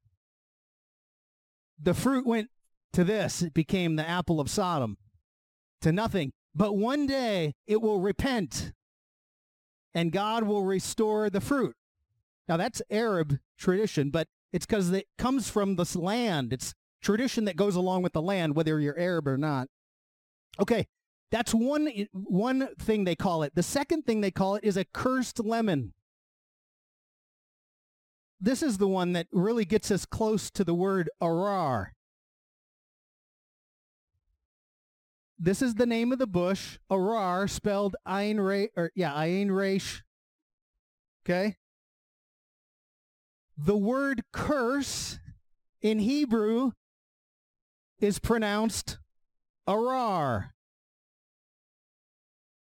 the 1.82 1.94
fruit 1.94 2.26
went 2.26 2.50
to 2.94 3.04
this. 3.04 3.42
It 3.42 3.54
became 3.54 3.96
the 3.96 4.08
apple 4.08 4.40
of 4.40 4.50
Sodom, 4.50 4.98
to 5.82 5.92
nothing. 5.92 6.32
But 6.54 6.78
one 6.78 7.06
day 7.06 7.54
it 7.68 7.82
will 7.82 8.00
repent 8.00 8.72
and 9.94 10.12
God 10.12 10.44
will 10.44 10.64
restore 10.64 11.30
the 11.30 11.42
fruit. 11.42 11.76
Now 12.48 12.58
that's 12.58 12.82
Arab 12.90 13.38
tradition, 13.58 14.10
but 14.10 14.28
it's 14.54 14.66
because 14.66 14.92
it 14.92 15.08
comes 15.18 15.50
from 15.50 15.76
this 15.76 15.96
land. 15.96 16.54
It's 16.54 16.74
tradition 17.02 17.46
that 17.46 17.56
goes 17.56 17.76
along 17.76 18.04
with 18.04 18.14
the 18.14 18.22
land, 18.22 18.56
whether 18.56 18.80
you're 18.80 18.98
Arab 18.98 19.28
or 19.28 19.38
not. 19.38 19.68
Okay, 20.60 20.88
that's 21.36 21.54
one 21.54 21.90
one 22.14 22.70
thing 22.80 23.04
they 23.04 23.14
call 23.14 23.44
it. 23.44 23.54
The 23.56 23.62
second 23.62 24.06
thing 24.06 24.22
they 24.22 24.32
call 24.32 24.56
it 24.56 24.64
is 24.64 24.78
a 24.78 24.86
cursed 24.86 25.44
lemon. 25.44 25.94
This 28.40 28.64
is 28.64 28.78
the 28.78 28.88
one 28.88 29.12
that 29.12 29.28
really 29.34 29.66
gets 29.66 29.92
us 29.92 30.06
close 30.06 30.50
to 30.52 30.64
the 30.64 30.74
word 30.74 31.10
arar. 31.22 31.88
This 35.38 35.62
is 35.62 35.76
the 35.76 35.86
name 35.86 36.14
of 36.14 36.20
the 36.20 36.26
bush, 36.26 36.78
arar, 36.90 37.50
spelled 37.50 37.98
ayin 38.08 38.40
re, 38.40 38.70
or 38.78 38.94
yeah, 38.96 39.12
ayin 39.12 39.54
resh. 39.54 40.04
Okay. 41.26 41.58
The 43.58 43.76
word 43.76 44.24
curse 44.32 45.20
in 45.82 46.00
Hebrew 46.00 46.72
is 48.00 48.20
pronounced 48.20 49.00
arar. 49.68 50.52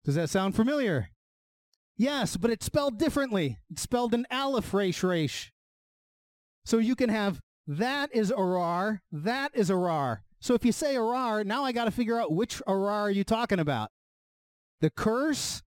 Does 0.07 0.15
that 0.15 0.31
sound 0.31 0.55
familiar? 0.55 1.11
Yes, 1.97 2.37
but 2.37 2.51
it's 2.51 2.65
spelled 2.65 2.97
differently. 2.97 3.59
It's 3.69 3.83
spelled 3.83 4.15
an 4.15 4.25
aleph 4.31 4.73
resh 4.73 5.03
resh. 5.03 5.53
So 6.65 6.79
you 6.79 6.95
can 6.95 7.11
have 7.11 7.41
that 7.67 8.15
is 8.15 8.31
arar, 8.31 9.01
that 9.11 9.51
is 9.53 9.69
arar. 9.69 10.19
So 10.39 10.55
if 10.55 10.65
you 10.65 10.71
say 10.71 10.95
arar, 10.95 11.45
now 11.45 11.65
I 11.65 11.73
got 11.73 11.87
to 11.87 11.91
figure 11.91 12.21
out 12.21 12.31
which 12.31 12.63
arar 12.69 13.03
are 13.03 13.11
you 13.11 13.25
talking 13.25 13.59
about? 13.59 13.91
The 14.81 14.91
curse 14.91 15.63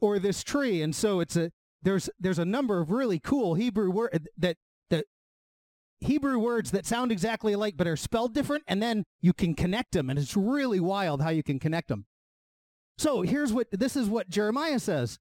or 0.00 0.18
this 0.18 0.42
tree? 0.42 0.82
And 0.82 0.96
so 0.96 1.20
it's 1.20 1.36
a 1.36 1.52
there's 1.82 2.10
there's 2.18 2.40
a 2.40 2.44
number 2.44 2.80
of 2.80 2.90
really 2.90 3.20
cool 3.20 3.54
Hebrew 3.54 3.90
word 3.92 4.28
that 4.36 4.56
that 4.90 5.04
Hebrew 6.00 6.40
words 6.40 6.72
that 6.72 6.86
sound 6.86 7.12
exactly 7.12 7.52
alike 7.52 7.74
but 7.76 7.86
are 7.86 7.96
spelled 7.96 8.34
different, 8.34 8.64
and 8.66 8.82
then 8.82 9.04
you 9.20 9.32
can 9.32 9.54
connect 9.54 9.92
them, 9.92 10.10
and 10.10 10.18
it's 10.18 10.36
really 10.36 10.80
wild 10.80 11.22
how 11.22 11.30
you 11.30 11.44
can 11.44 11.60
connect 11.60 11.86
them. 11.86 12.06
So 12.98 13.22
here's 13.22 13.52
what 13.52 13.68
this 13.70 13.96
is 13.96 14.08
what 14.08 14.28
Jeremiah 14.28 14.80
says. 14.80 15.18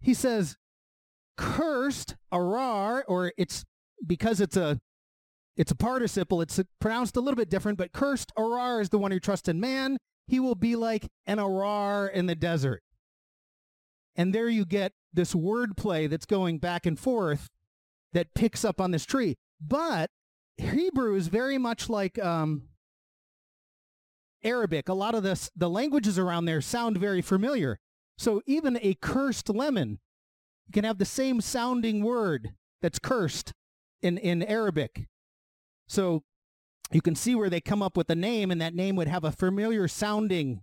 He 0.00 0.14
says, 0.14 0.56
cursed 1.36 2.16
arar, 2.32 3.02
or 3.08 3.32
it's 3.36 3.64
because 4.06 4.40
it's 4.40 4.56
a 4.56 4.78
it's 5.56 5.70
a 5.70 5.76
participle, 5.76 6.40
it's 6.40 6.60
pronounced 6.80 7.16
a 7.16 7.20
little 7.20 7.36
bit 7.36 7.50
different, 7.50 7.78
but 7.78 7.92
cursed 7.92 8.32
arar 8.38 8.80
is 8.80 8.90
the 8.90 8.98
one 8.98 9.10
who 9.10 9.20
trusts 9.20 9.48
in 9.48 9.60
man. 9.60 9.98
He 10.26 10.38
will 10.38 10.54
be 10.54 10.76
like 10.76 11.08
an 11.26 11.38
arar 11.38 12.10
in 12.10 12.26
the 12.26 12.34
desert. 12.34 12.82
And 14.16 14.34
there 14.34 14.48
you 14.48 14.64
get 14.64 14.92
this 15.12 15.34
wordplay 15.34 16.08
that's 16.08 16.26
going 16.26 16.58
back 16.58 16.86
and 16.86 16.98
forth 16.98 17.48
that 18.12 18.34
picks 18.34 18.64
up 18.64 18.80
on 18.80 18.90
this 18.90 19.04
tree. 19.04 19.36
But 19.60 20.10
Hebrew 20.56 21.14
is 21.14 21.28
very 21.28 21.58
much 21.58 21.88
like 21.88 22.18
um, 22.18 22.69
Arabic. 24.42 24.88
A 24.88 24.94
lot 24.94 25.14
of 25.14 25.22
this, 25.22 25.50
the 25.56 25.70
languages 25.70 26.18
around 26.18 26.44
there 26.44 26.60
sound 26.60 26.96
very 26.96 27.22
familiar. 27.22 27.78
So 28.18 28.42
even 28.46 28.78
a 28.82 28.94
cursed 28.94 29.48
lemon 29.48 29.98
can 30.72 30.84
have 30.84 30.98
the 30.98 31.04
same 31.04 31.40
sounding 31.40 32.04
word 32.04 32.50
that's 32.82 32.98
cursed 32.98 33.52
in, 34.02 34.18
in 34.18 34.42
Arabic. 34.42 35.06
So 35.88 36.22
you 36.92 37.00
can 37.00 37.14
see 37.14 37.34
where 37.34 37.50
they 37.50 37.60
come 37.60 37.82
up 37.82 37.96
with 37.96 38.10
a 38.10 38.14
name, 38.14 38.50
and 38.50 38.60
that 38.60 38.74
name 38.74 38.96
would 38.96 39.08
have 39.08 39.24
a 39.24 39.32
familiar 39.32 39.88
sounding. 39.88 40.60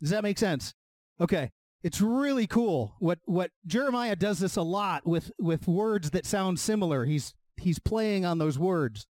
Does 0.00 0.10
that 0.10 0.22
make 0.22 0.38
sense? 0.38 0.74
Okay. 1.20 1.50
It's 1.82 2.00
really 2.00 2.46
cool. 2.46 2.96
What 2.98 3.20
what 3.26 3.52
Jeremiah 3.64 4.16
does 4.16 4.40
this 4.40 4.56
a 4.56 4.62
lot 4.62 5.06
with 5.06 5.30
with 5.38 5.68
words 5.68 6.10
that 6.10 6.26
sound 6.26 6.58
similar. 6.58 7.04
He's 7.04 7.34
he's 7.56 7.78
playing 7.78 8.24
on 8.24 8.38
those 8.38 8.58
words. 8.58 9.06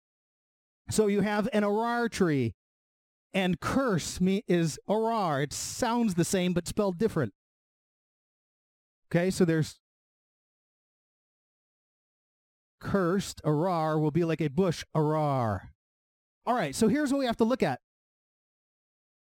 So 0.89 1.07
you 1.07 1.21
have 1.21 1.47
an 1.53 1.63
arar 1.63 2.09
tree 2.09 2.55
and 3.33 3.59
curse 3.59 4.21
me 4.21 4.43
is 4.47 4.79
arar. 4.89 5.43
It 5.43 5.53
sounds 5.53 6.15
the 6.15 6.25
same 6.25 6.53
but 6.53 6.67
spelled 6.67 6.97
different. 6.97 7.33
Okay, 9.11 9.29
so 9.29 9.45
there's 9.45 9.79
cursed 12.79 13.41
arar 13.43 13.99
will 13.99 14.11
be 14.11 14.23
like 14.23 14.41
a 14.41 14.49
bush 14.49 14.83
arar. 14.95 15.69
All 16.45 16.55
right, 16.55 16.75
so 16.75 16.87
here's 16.87 17.11
what 17.11 17.19
we 17.19 17.25
have 17.25 17.37
to 17.37 17.45
look 17.45 17.63
at. 17.63 17.79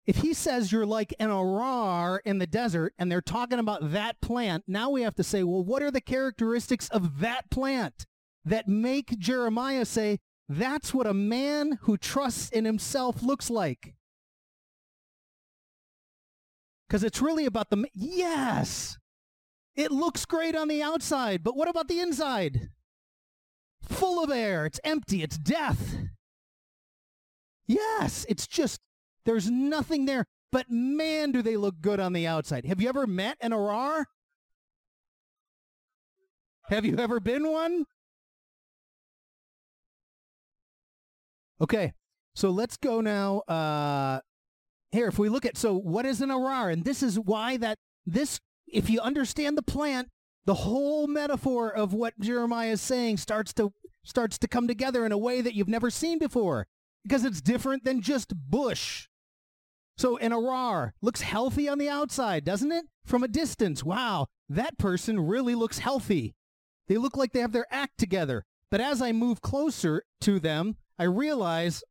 If 0.05 0.17
he 0.17 0.33
says 0.33 0.71
you're 0.71 0.85
like 0.85 1.13
an 1.19 1.29
arar 1.29 2.19
in 2.25 2.37
the 2.37 2.47
desert 2.47 2.93
and 2.97 3.11
they're 3.11 3.21
talking 3.21 3.59
about 3.59 3.91
that 3.91 4.21
plant, 4.21 4.63
now 4.67 4.89
we 4.89 5.01
have 5.01 5.15
to 5.15 5.23
say, 5.23 5.43
well, 5.43 5.63
what 5.63 5.81
are 5.81 5.91
the 5.91 6.01
characteristics 6.01 6.87
of 6.89 7.19
that 7.19 7.49
plant 7.49 8.05
that 8.43 8.67
make 8.67 9.17
Jeremiah 9.17 9.85
say, 9.85 10.19
that's 10.47 10.93
what 10.93 11.07
a 11.07 11.13
man 11.13 11.79
who 11.81 11.97
trusts 11.97 12.49
in 12.49 12.65
himself 12.65 13.23
looks 13.23 13.49
like. 13.49 13.95
Because 16.87 17.03
it's 17.03 17.21
really 17.21 17.45
about 17.45 17.69
the. 17.71 17.85
Yes! 17.93 18.97
It 19.75 19.91
looks 19.91 20.25
great 20.25 20.55
on 20.55 20.67
the 20.67 20.81
outside, 20.81 21.43
but 21.43 21.55
what 21.55 21.67
about 21.67 21.87
the 21.87 21.99
inside? 21.99 22.69
Full 23.81 24.23
of 24.23 24.31
air. 24.31 24.65
It's 24.65 24.79
empty. 24.83 25.21
It's 25.21 25.37
death. 25.37 25.97
Yes, 27.67 28.25
it's 28.29 28.47
just, 28.47 28.79
there's 29.25 29.49
nothing 29.49 30.05
there. 30.05 30.25
But 30.51 30.67
man, 30.69 31.31
do 31.31 31.41
they 31.41 31.57
look 31.57 31.81
good 31.81 31.99
on 31.99 32.13
the 32.13 32.27
outside. 32.27 32.65
Have 32.65 32.79
you 32.79 32.87
ever 32.87 33.05
met 33.05 33.37
an 33.41 33.51
Arar? 33.51 34.05
Have 36.69 36.85
you 36.85 36.97
ever 36.97 37.19
been 37.19 37.51
one? 37.51 37.85
Okay, 41.61 41.93
so 42.33 42.49
let's 42.49 42.77
go 42.77 43.01
now. 43.01 43.39
Uh, 43.47 44.19
here, 44.91 45.07
if 45.07 45.17
we 45.19 45.29
look 45.29 45.45
at, 45.45 45.57
so 45.57 45.75
what 45.75 46.05
is 46.05 46.21
an 46.21 46.29
arar? 46.29 46.71
And 46.71 46.83
this 46.83 47.01
is 47.01 47.19
why 47.19 47.57
that 47.57 47.77
this, 48.05 48.39
if 48.67 48.89
you 48.89 48.99
understand 48.99 49.57
the 49.57 49.63
plant, 49.63 50.09
the 50.45 50.53
whole 50.53 51.07
metaphor 51.07 51.71
of 51.71 51.93
what 51.93 52.19
Jeremiah 52.19 52.71
is 52.71 52.81
saying 52.81 53.17
starts 53.17 53.53
to 53.53 53.73
starts 54.03 54.37
to 54.37 54.47
come 54.47 54.67
together 54.67 55.03
in 55.03 55.11
a 55.11 55.17
way 55.17 55.41
that 55.41 55.55
you've 55.55 55.67
never 55.67 55.89
seen 55.89 56.19
before 56.19 56.67
because 57.03 57.25
it's 57.25 57.41
different 57.41 57.83
than 57.83 58.01
just 58.01 58.33
bush. 58.35 59.07
So 59.97 60.17
an 60.17 60.31
arar 60.31 60.91
looks 61.01 61.21
healthy 61.21 61.67
on 61.67 61.79
the 61.79 61.89
outside, 61.89 62.43
doesn't 62.43 62.71
it? 62.71 62.85
From 63.03 63.23
a 63.23 63.27
distance, 63.27 63.83
wow, 63.83 64.27
that 64.49 64.77
person 64.77 65.19
really 65.19 65.55
looks 65.55 65.79
healthy. 65.79 66.35
They 66.87 66.97
look 66.97 67.17
like 67.17 67.33
they 67.33 67.39
have 67.39 67.51
their 67.51 67.65
act 67.71 67.97
together. 67.97 68.43
But 68.69 68.81
as 68.81 69.01
I 69.01 69.11
move 69.11 69.41
closer 69.41 70.03
to 70.21 70.39
them, 70.39 70.75
I 70.97 71.03
realize, 71.03 71.83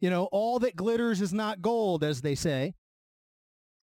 you 0.00 0.10
know, 0.10 0.28
all 0.32 0.58
that 0.60 0.76
glitters 0.76 1.20
is 1.20 1.32
not 1.32 1.62
gold, 1.62 2.02
as 2.02 2.22
they 2.22 2.34
say. 2.34 2.74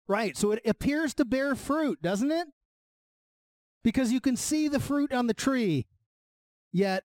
Right, 0.08 0.36
so 0.36 0.52
it 0.52 0.62
appears 0.66 1.14
to 1.16 1.26
bear 1.26 1.56
fruit, 1.56 2.02
doesn't 2.02 2.32
it? 2.32 2.48
Because 3.84 4.12
you 4.12 4.20
can 4.20 4.36
see 4.36 4.68
the 4.68 4.80
fruit 4.80 5.14
on 5.14 5.28
the 5.28 5.34
tree, 5.34 5.88
yet 6.72 7.04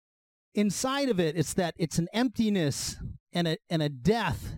inside 0.55 1.09
of 1.09 1.21
it, 1.21 1.37
it's 1.37 1.55
that 1.55 1.75
it's 1.79 1.99
an 1.99 2.09
emptiness 2.13 2.97
and 3.33 3.47
a 3.49 3.59
and 3.71 3.83
a 3.83 3.89
death, 3.89 4.57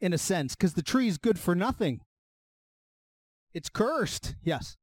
in 0.00 0.12
a 0.12 0.18
sense, 0.18 0.54
because 0.54 0.74
the 0.74 0.82
tree 0.82 1.08
is 1.08 1.18
good 1.18 1.38
for 1.38 1.54
nothing. 1.54 2.00
It's 3.52 3.68
cursed, 3.68 4.36
yes 4.42 4.76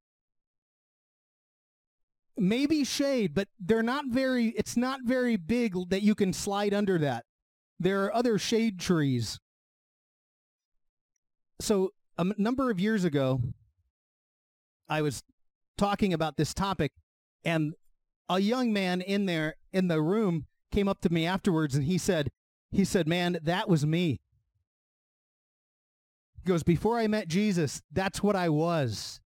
maybe 2.38 2.84
shade, 2.84 3.34
but 3.34 3.47
they're 3.60 3.84
not 3.84 4.06
very, 4.08 4.47
it's 4.50 4.78
not 4.78 5.02
very 5.04 5.36
big 5.36 5.73
that 5.89 6.02
you 6.02 6.15
can 6.15 6.34
slide 6.34 6.73
under 6.73 6.97
that. 7.00 7.26
There 7.80 8.04
are 8.06 8.13
other 8.13 8.38
shade 8.38 8.80
trees. 8.80 9.39
So 11.60 11.91
a 12.17 12.26
number 12.38 12.71
of 12.71 12.80
years 12.80 13.04
ago, 13.04 13.41
I 14.89 15.02
was 15.02 15.23
talking 15.78 16.13
about 16.13 16.38
this 16.38 16.54
topic 16.54 16.91
and 17.43 17.73
a 18.30 18.39
young 18.39 18.73
man 18.73 19.02
in 19.02 19.26
there 19.26 19.56
in 19.71 19.88
the 19.88 20.02
room 20.02 20.45
came 20.71 20.88
up 20.88 21.02
to 21.02 21.10
me 21.12 21.26
afterwards 21.26 21.76
and 21.76 21.86
he 21.86 21.97
said, 21.97 22.30
he 22.71 22.84
said, 22.84 23.08
man, 23.08 23.38
that 23.43 23.69
was 23.69 23.86
me. 23.86 24.19
He 26.36 26.47
goes, 26.47 26.63
before 26.63 26.97
I 26.97 27.08
met 27.08 27.28
Jesus, 27.28 27.82
that's 27.91 28.21
what 28.21 28.36
I 28.36 28.50
was. 28.50 29.19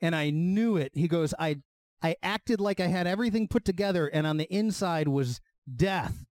And 0.00 0.14
I 0.14 0.30
knew 0.30 0.76
it. 0.76 0.92
He 0.94 1.08
goes, 1.08 1.32
I 1.38 1.58
I 2.02 2.16
acted 2.22 2.60
like 2.60 2.80
I 2.80 2.88
had 2.88 3.06
everything 3.06 3.48
put 3.48 3.64
together, 3.64 4.06
and 4.08 4.26
on 4.26 4.36
the 4.36 4.52
inside 4.52 5.08
was 5.08 5.40
death. 5.74 6.24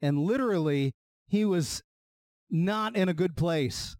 And 0.00 0.18
literally, 0.20 0.94
he 1.26 1.44
was 1.44 1.82
not 2.50 2.94
in 2.96 3.08
a 3.08 3.14
good 3.14 3.36
place. 3.36 3.96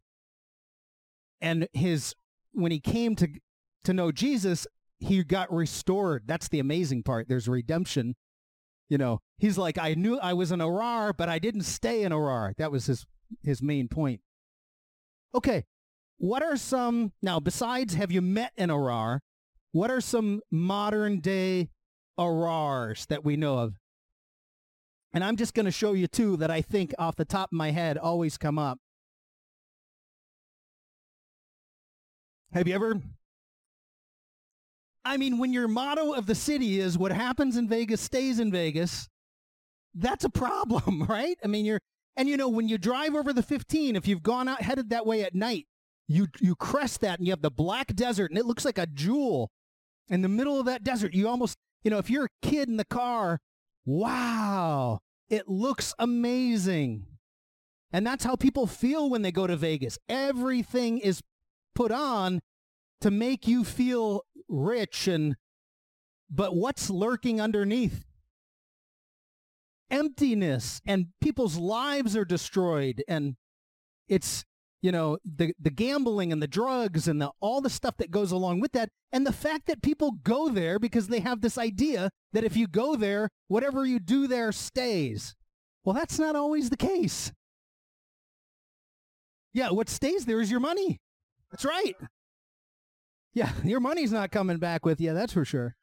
And 1.41 1.69
his 1.73 2.15
when 2.53 2.73
he 2.73 2.81
came 2.81 3.17
to 3.17 3.29
to 3.85 3.93
know 3.93 4.13
Jesus, 4.13 4.67
he 4.99 5.23
got 5.25 5.53
restored. 5.53 6.25
That's 6.27 6.49
the 6.49 6.61
amazing 6.61 7.03
part. 7.03 7.29
There's 7.29 7.49
redemption. 7.49 8.15
You 8.89 8.99
know, 8.99 9.21
he's 9.39 9.59
like, 9.59 9.79
I 9.79 9.95
knew 9.95 10.19
I 10.19 10.33
was 10.33 10.53
an 10.53 10.61
Arar, 10.61 11.13
but 11.17 11.29
I 11.29 11.39
didn't 11.39 11.63
stay 11.63 12.05
an 12.05 12.13
Arar. 12.13 12.55
That 12.57 12.71
was 12.71 12.87
his 12.87 13.05
his 13.43 13.61
main 13.61 13.89
point. 13.89 14.21
Okay, 15.35 15.65
what 16.19 16.43
are 16.43 16.57
some 16.57 17.13
now 17.21 17.41
besides 17.41 17.95
have 17.95 18.13
you 18.13 18.23
met 18.23 18.53
an 18.57 18.69
Arar? 18.69 19.21
What 19.77 19.91
are 19.91 20.01
some 20.01 20.41
modern 20.51 21.21
day 21.21 21.69
arars 22.19 23.05
that 23.11 23.27
we 23.27 23.37
know 23.37 23.59
of? 23.59 23.75
And 25.13 25.23
I'm 25.23 25.37
just 25.37 25.53
going 25.53 25.67
to 25.67 25.71
show 25.71 25.93
you 25.93 26.07
two 26.07 26.39
that 26.39 26.51
I 26.51 26.63
think 26.63 26.95
off 26.99 27.17
the 27.17 27.27
top 27.27 27.53
of 27.53 27.59
my 27.59 27.73
head 27.73 27.99
always 27.99 28.39
come 28.39 28.59
up. 28.59 28.79
Have 32.55 32.67
you 32.67 32.75
ever 32.75 33.03
I 35.05 35.19
mean, 35.19 35.37
when 35.37 35.53
your 35.53 35.69
motto 35.69 36.15
of 36.15 36.25
the 36.25 36.35
city 36.35 36.81
is 36.81 36.97
what 36.97 37.13
happens 37.13 37.59
in 37.59 37.69
Vegas 37.69 38.01
stays 38.01 38.41
in 38.41 38.51
Vegas, 38.51 39.11
that's 39.95 40.25
a 40.25 40.31
problem, 40.31 41.03
right? 41.09 41.37
I 41.45 41.49
mean, 41.49 41.67
you're, 41.67 41.81
and 42.17 42.31
you 42.31 42.39
know, 42.39 42.49
when 42.49 42.67
you 42.67 42.79
drive 42.79 43.15
over 43.15 43.35
the 43.35 43.43
15, 43.43 43.95
if 43.95 44.09
you've 44.09 44.23
gone 44.23 44.49
out 44.49 44.63
headed 44.63 44.89
that 44.89 45.05
way 45.05 45.23
at 45.23 45.35
night, 45.35 45.67
you, 46.09 46.29
you 46.41 46.57
crest 46.57 47.03
that 47.03 47.19
and 47.19 47.27
you 47.27 47.33
have 47.33 47.43
the 47.43 47.51
black 47.51 47.95
desert 47.95 48.31
and 48.31 48.39
it 48.39 48.47
looks 48.47 48.65
like 48.65 48.79
a 48.79 48.87
jewel 48.87 49.51
in 50.09 50.23
the 50.23 50.29
middle 50.29 50.59
of 50.59 50.67
that 50.67 50.85
desert. 50.85 51.15
You 51.15 51.29
almost, 51.29 51.57
you 51.83 51.91
know, 51.91 51.99
if 51.99 52.11
you're 52.11 52.27
a 52.27 52.47
kid 52.47 52.69
in 52.69 52.77
the 52.77 52.85
car, 52.85 53.41
wow, 53.85 55.01
it 55.29 55.49
looks 55.49 55.95
amazing. 55.99 57.07
And 57.93 58.07
that's 58.07 58.25
how 58.25 58.37
people 58.37 58.67
feel 58.67 59.09
when 59.09 59.23
they 59.23 59.33
go 59.33 59.47
to 59.47 59.57
Vegas. 59.57 59.99
Everything 60.09 60.99
is 60.99 61.23
put 61.75 61.93
on 61.93 62.41
to 63.01 63.11
make 63.11 63.47
you 63.47 63.65
feel 63.65 64.23
rich 64.49 65.07
and 65.07 65.37
but 66.29 66.57
what's 66.57 66.91
lurking 66.91 67.41
underneath? 67.41 68.05
Emptiness 69.91 70.81
and 70.85 71.07
people's 71.21 71.57
lives 71.57 72.17
are 72.17 72.25
destroyed 72.25 73.05
and 73.07 73.37
it's 74.09 74.45
you 74.83 74.93
know 74.93 75.19
the 75.25 75.55
the 75.59 75.71
gambling 75.71 76.33
and 76.33 76.43
the 76.43 76.47
drugs 76.47 77.09
and 77.09 77.21
the 77.21 77.31
all 77.41 77.61
the 77.61 77.71
stuff 77.71 77.97
that 77.97 78.11
goes 78.11 78.31
along 78.33 78.61
with 78.61 78.73
that 78.73 78.91
and 79.13 79.27
the 79.27 79.33
fact 79.33 79.67
that 79.67 79.83
people 79.83 80.13
go 80.23 80.49
there 80.49 80.79
because 80.79 81.09
they 81.09 81.21
have 81.21 81.41
this 81.41 81.59
idea 81.59 82.11
that 82.33 82.45
if 82.45 82.57
you 82.57 82.67
go 82.67 82.97
there 82.97 83.31
whatever 83.49 83.85
you 83.87 83.99
do 83.99 84.27
there 84.27 84.53
stays. 84.53 85.35
Well 85.85 85.95
that's 85.95 86.19
not 86.19 86.37
always 86.37 86.71
the 86.71 86.77
case. 86.77 87.33
Yeah 89.53 89.71
what 89.71 89.89
stays 89.89 90.25
there 90.25 90.41
is 90.41 90.51
your 90.51 90.61
money. 90.61 90.99
That's 91.51 91.65
right. 91.65 91.97
Yeah 93.33 93.53
your 93.65 93.81
money's 93.81 94.13
not 94.13 94.31
coming 94.31 94.59
back 94.59 94.85
with 94.85 95.01
you 95.01 95.15
that's 95.15 95.33
for 95.33 95.45
sure. 95.45 95.77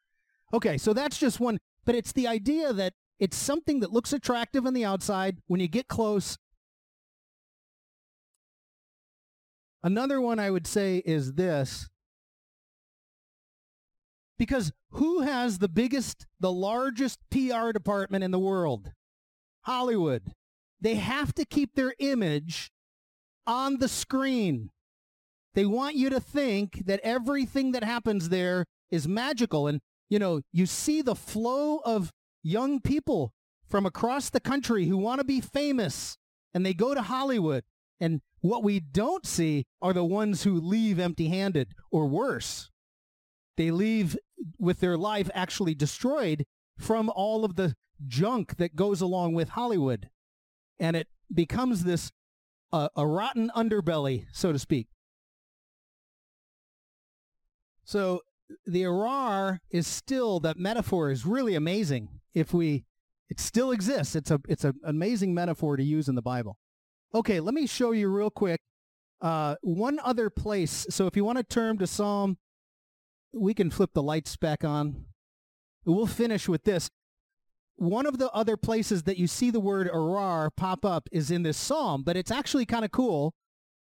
Okay 0.52 0.78
so 0.78 0.92
that's 0.92 1.18
just 1.18 1.40
one 1.40 1.58
but 1.84 1.94
it's 1.94 2.12
the 2.12 2.28
idea 2.28 2.72
that 2.72 2.94
it's 3.18 3.36
something 3.36 3.80
that 3.80 3.92
looks 3.92 4.12
attractive 4.12 4.66
on 4.66 4.74
the 4.74 4.84
outside 4.84 5.38
when 5.46 5.60
you 5.60 5.68
get 5.68 5.88
close 5.88 6.36
Another 9.84 10.18
one 10.18 10.38
I 10.38 10.50
would 10.50 10.66
say 10.66 11.02
is 11.04 11.34
this. 11.34 11.90
Because 14.38 14.72
who 14.92 15.20
has 15.20 15.58
the 15.58 15.68
biggest, 15.68 16.26
the 16.40 16.50
largest 16.50 17.20
PR 17.30 17.70
department 17.70 18.24
in 18.24 18.30
the 18.30 18.38
world? 18.38 18.92
Hollywood. 19.64 20.32
They 20.80 20.94
have 20.94 21.34
to 21.34 21.44
keep 21.44 21.74
their 21.74 21.94
image 21.98 22.70
on 23.46 23.78
the 23.78 23.88
screen. 23.88 24.70
They 25.52 25.66
want 25.66 25.96
you 25.96 26.08
to 26.08 26.18
think 26.18 26.86
that 26.86 27.00
everything 27.04 27.72
that 27.72 27.84
happens 27.84 28.30
there 28.30 28.64
is 28.90 29.06
magical. 29.06 29.66
And, 29.66 29.80
you 30.08 30.18
know, 30.18 30.40
you 30.50 30.64
see 30.64 31.02
the 31.02 31.14
flow 31.14 31.80
of 31.84 32.10
young 32.42 32.80
people 32.80 33.32
from 33.68 33.84
across 33.84 34.30
the 34.30 34.40
country 34.40 34.86
who 34.86 34.96
want 34.96 35.20
to 35.20 35.24
be 35.24 35.42
famous 35.42 36.16
and 36.54 36.64
they 36.64 36.72
go 36.72 36.94
to 36.94 37.02
Hollywood. 37.02 37.64
And 38.00 38.20
what 38.40 38.62
we 38.62 38.80
don't 38.80 39.26
see 39.26 39.66
are 39.80 39.92
the 39.92 40.04
ones 40.04 40.42
who 40.42 40.60
leave 40.60 40.98
empty-handed 40.98 41.74
or 41.90 42.06
worse. 42.06 42.70
They 43.56 43.70
leave 43.70 44.16
with 44.58 44.80
their 44.80 44.98
life 44.98 45.30
actually 45.34 45.74
destroyed 45.74 46.44
from 46.78 47.10
all 47.14 47.44
of 47.44 47.56
the 47.56 47.74
junk 48.06 48.56
that 48.56 48.76
goes 48.76 49.00
along 49.00 49.34
with 49.34 49.50
Hollywood. 49.50 50.10
And 50.78 50.96
it 50.96 51.08
becomes 51.32 51.84
this 51.84 52.10
uh, 52.72 52.88
a 52.96 53.06
rotten 53.06 53.52
underbelly, 53.56 54.26
so 54.32 54.52
to 54.52 54.58
speak. 54.58 54.88
So 57.84 58.22
the 58.66 58.82
Arar 58.82 59.60
is 59.70 59.86
still 59.86 60.40
that 60.40 60.56
metaphor 60.58 61.10
is 61.10 61.24
really 61.24 61.54
amazing. 61.54 62.08
If 62.34 62.52
we 62.52 62.84
it 63.28 63.40
still 63.40 63.70
exists. 63.70 64.14
It's 64.14 64.30
a 64.30 64.40
it's 64.48 64.64
an 64.64 64.74
amazing 64.84 65.34
metaphor 65.34 65.76
to 65.76 65.82
use 65.82 66.08
in 66.08 66.14
the 66.14 66.22
Bible. 66.22 66.58
Okay, 67.14 67.38
let 67.38 67.54
me 67.54 67.66
show 67.66 67.92
you 67.92 68.08
real 68.08 68.30
quick 68.30 68.60
uh, 69.20 69.54
one 69.62 70.00
other 70.02 70.30
place. 70.30 70.84
So 70.90 71.06
if 71.06 71.16
you 71.16 71.24
want 71.24 71.38
to 71.38 71.44
turn 71.44 71.78
to 71.78 71.86
Psalm, 71.86 72.38
we 73.32 73.54
can 73.54 73.70
flip 73.70 73.90
the 73.94 74.02
lights 74.02 74.36
back 74.36 74.64
on. 74.64 75.06
We'll 75.84 76.06
finish 76.06 76.48
with 76.48 76.64
this. 76.64 76.90
One 77.76 78.06
of 78.06 78.18
the 78.18 78.30
other 78.32 78.56
places 78.56 79.04
that 79.04 79.16
you 79.16 79.26
see 79.26 79.50
the 79.50 79.60
word 79.60 79.88
arar 79.88 80.50
pop 80.56 80.84
up 80.84 81.08
is 81.12 81.30
in 81.30 81.42
this 81.42 81.56
psalm, 81.56 82.02
but 82.04 82.16
it's 82.16 82.30
actually 82.30 82.66
kind 82.66 82.84
of 82.84 82.92
cool 82.92 83.34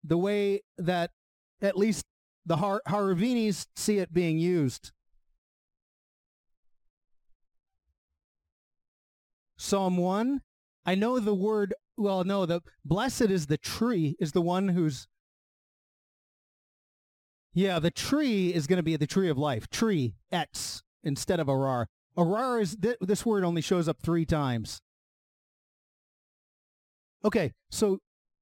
the 0.02 0.16
way 0.16 0.62
that 0.78 1.10
at 1.60 1.76
least 1.76 2.04
the 2.46 2.56
Har- 2.56 2.82
Hareuvenis 2.88 3.66
see 3.76 3.98
it 3.98 4.12
being 4.12 4.38
used. 4.38 4.92
Psalm 9.58 9.96
1, 9.96 10.40
I 10.84 10.94
know 10.94 11.20
the 11.20 11.34
word 11.34 11.74
well, 11.96 12.24
no, 12.24 12.46
the 12.46 12.60
blessed 12.84 13.22
is 13.22 13.46
the 13.46 13.58
tree, 13.58 14.16
is 14.20 14.32
the 14.32 14.42
one 14.42 14.68
who's. 14.68 15.06
Yeah, 17.54 17.78
the 17.78 17.90
tree 17.90 18.54
is 18.54 18.66
going 18.66 18.78
to 18.78 18.82
be 18.82 18.96
the 18.96 19.06
tree 19.06 19.28
of 19.28 19.36
life. 19.36 19.68
Tree, 19.68 20.14
X, 20.30 20.82
instead 21.04 21.38
of 21.38 21.48
arar. 21.48 21.86
Arar 22.16 22.62
is, 22.62 22.76
th- 22.80 22.96
this 23.00 23.26
word 23.26 23.44
only 23.44 23.60
shows 23.60 23.88
up 23.88 23.98
three 24.00 24.24
times. 24.24 24.80
Okay, 27.24 27.52
so 27.70 27.98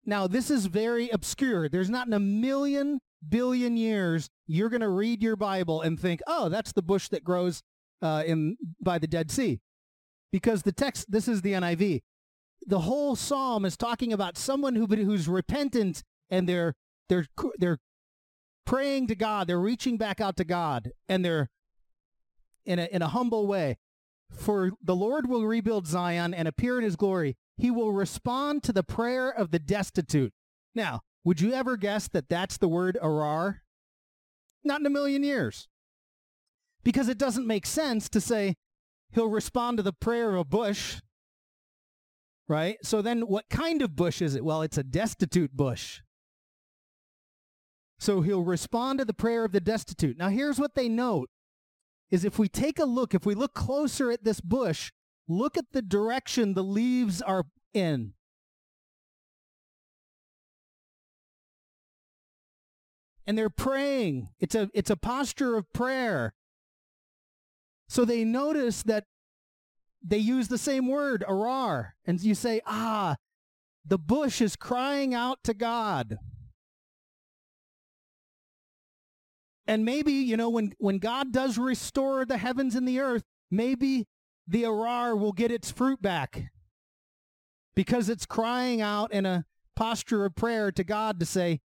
now 0.06 0.28
this 0.28 0.48
is 0.48 0.66
very 0.66 1.08
obscure. 1.10 1.68
There's 1.68 1.90
not 1.90 2.06
in 2.06 2.12
a 2.12 2.20
million 2.20 3.00
billion 3.28 3.76
years 3.76 4.30
you're 4.46 4.70
going 4.70 4.80
to 4.80 4.88
read 4.88 5.22
your 5.22 5.36
Bible 5.36 5.82
and 5.82 5.98
think, 6.00 6.20
oh, 6.26 6.48
that's 6.48 6.72
the 6.72 6.82
bush 6.82 7.08
that 7.08 7.22
grows 7.24 7.62
uh, 8.00 8.22
in 8.26 8.56
by 8.80 8.98
the 8.98 9.06
Dead 9.06 9.30
Sea. 9.30 9.60
because 10.32 10.62
the 10.62 10.72
text, 10.72 11.10
this 11.10 11.28
is 11.28 11.42
the 11.42 11.52
NIV. 11.52 12.00
The 12.66 12.80
whole 12.80 13.16
psalm 13.16 13.64
is 13.64 13.76
talking 13.76 14.12
about 14.12 14.36
someone 14.36 14.74
who 14.74 14.86
who's 14.86 15.28
repentant 15.28 16.02
and 16.28 16.48
they're 16.48 16.74
they're 17.08 17.26
they're 17.58 17.78
praying 18.66 19.08
to 19.08 19.14
God, 19.14 19.46
they're 19.46 19.60
reaching 19.60 19.96
back 19.96 20.20
out 20.20 20.36
to 20.36 20.44
God, 20.44 20.92
and 21.08 21.24
they're 21.24 21.50
in 22.64 22.78
a 22.78 22.84
in 22.84 23.02
a 23.02 23.08
humble 23.08 23.46
way. 23.46 23.78
For 24.30 24.70
the 24.82 24.94
Lord 24.94 25.28
will 25.28 25.44
rebuild 25.44 25.86
Zion 25.86 26.32
and 26.32 26.46
appear 26.46 26.78
in 26.78 26.84
his 26.84 26.96
glory. 26.96 27.36
He 27.56 27.70
will 27.70 27.92
respond 27.92 28.62
to 28.62 28.72
the 28.72 28.84
prayer 28.84 29.28
of 29.28 29.50
the 29.50 29.58
destitute. 29.58 30.32
Now, 30.74 31.00
would 31.24 31.40
you 31.40 31.52
ever 31.52 31.76
guess 31.76 32.08
that 32.08 32.28
that's 32.28 32.56
the 32.56 32.68
word 32.68 32.96
arar? 33.02 33.58
Not 34.64 34.80
in 34.80 34.86
a 34.86 34.90
million 34.90 35.22
years. 35.22 35.68
Because 36.82 37.08
it 37.08 37.18
doesn't 37.18 37.46
make 37.46 37.66
sense 37.66 38.08
to 38.08 38.20
say 38.20 38.54
he'll 39.12 39.28
respond 39.28 39.76
to 39.76 39.82
the 39.82 39.92
prayer 39.92 40.30
of 40.30 40.38
a 40.38 40.44
bush. 40.44 41.00
Right? 42.50 42.78
So 42.82 43.00
then 43.00 43.28
what 43.28 43.48
kind 43.48 43.80
of 43.80 43.94
bush 43.94 44.20
is 44.20 44.34
it? 44.34 44.44
Well, 44.44 44.62
it's 44.62 44.76
a 44.76 44.82
destitute 44.82 45.56
bush. 45.56 46.00
So 48.00 48.22
he'll 48.22 48.42
respond 48.42 48.98
to 48.98 49.04
the 49.04 49.14
prayer 49.14 49.44
of 49.44 49.52
the 49.52 49.60
destitute. 49.60 50.18
Now 50.18 50.30
here's 50.30 50.58
what 50.58 50.74
they 50.74 50.88
note 50.88 51.30
is 52.10 52.24
if 52.24 52.40
we 52.40 52.48
take 52.48 52.80
a 52.80 52.84
look, 52.84 53.14
if 53.14 53.24
we 53.24 53.36
look 53.36 53.54
closer 53.54 54.10
at 54.10 54.24
this 54.24 54.40
bush, 54.40 54.90
look 55.28 55.56
at 55.56 55.66
the 55.70 55.80
direction 55.80 56.54
the 56.54 56.64
leaves 56.64 57.22
are 57.22 57.44
in. 57.72 58.14
And 63.28 63.38
they're 63.38 63.48
praying. 63.48 64.30
It's 64.40 64.56
a 64.56 64.68
it's 64.74 64.90
a 64.90 64.96
posture 64.96 65.56
of 65.56 65.72
prayer. 65.72 66.34
So 67.88 68.04
they 68.04 68.24
notice 68.24 68.82
that 68.82 69.04
they 70.02 70.18
use 70.18 70.48
the 70.48 70.58
same 70.58 70.86
word, 70.86 71.24
arar, 71.28 71.92
and 72.06 72.20
you 72.20 72.34
say, 72.34 72.60
"Ah, 72.66 73.16
the 73.84 73.98
bush 73.98 74.40
is 74.40 74.56
crying 74.56 75.14
out 75.14 75.38
to 75.44 75.54
God." 75.54 76.18
And 79.66 79.84
maybe, 79.84 80.12
you 80.12 80.36
know, 80.36 80.50
when, 80.50 80.72
when 80.78 80.98
God 80.98 81.32
does 81.32 81.56
restore 81.56 82.24
the 82.24 82.38
heavens 82.38 82.74
and 82.74 82.88
the 82.88 82.98
earth, 82.98 83.22
maybe 83.52 84.08
the 84.48 84.64
arar 84.64 85.16
will 85.16 85.30
get 85.30 85.52
its 85.52 85.70
fruit 85.70 86.02
back 86.02 86.50
because 87.76 88.08
it's 88.08 88.26
crying 88.26 88.80
out 88.80 89.12
in 89.12 89.24
a 89.26 89.44
posture 89.76 90.24
of 90.24 90.34
prayer 90.34 90.72
to 90.72 90.82
God 90.82 91.20
to 91.20 91.26
say, 91.26 91.60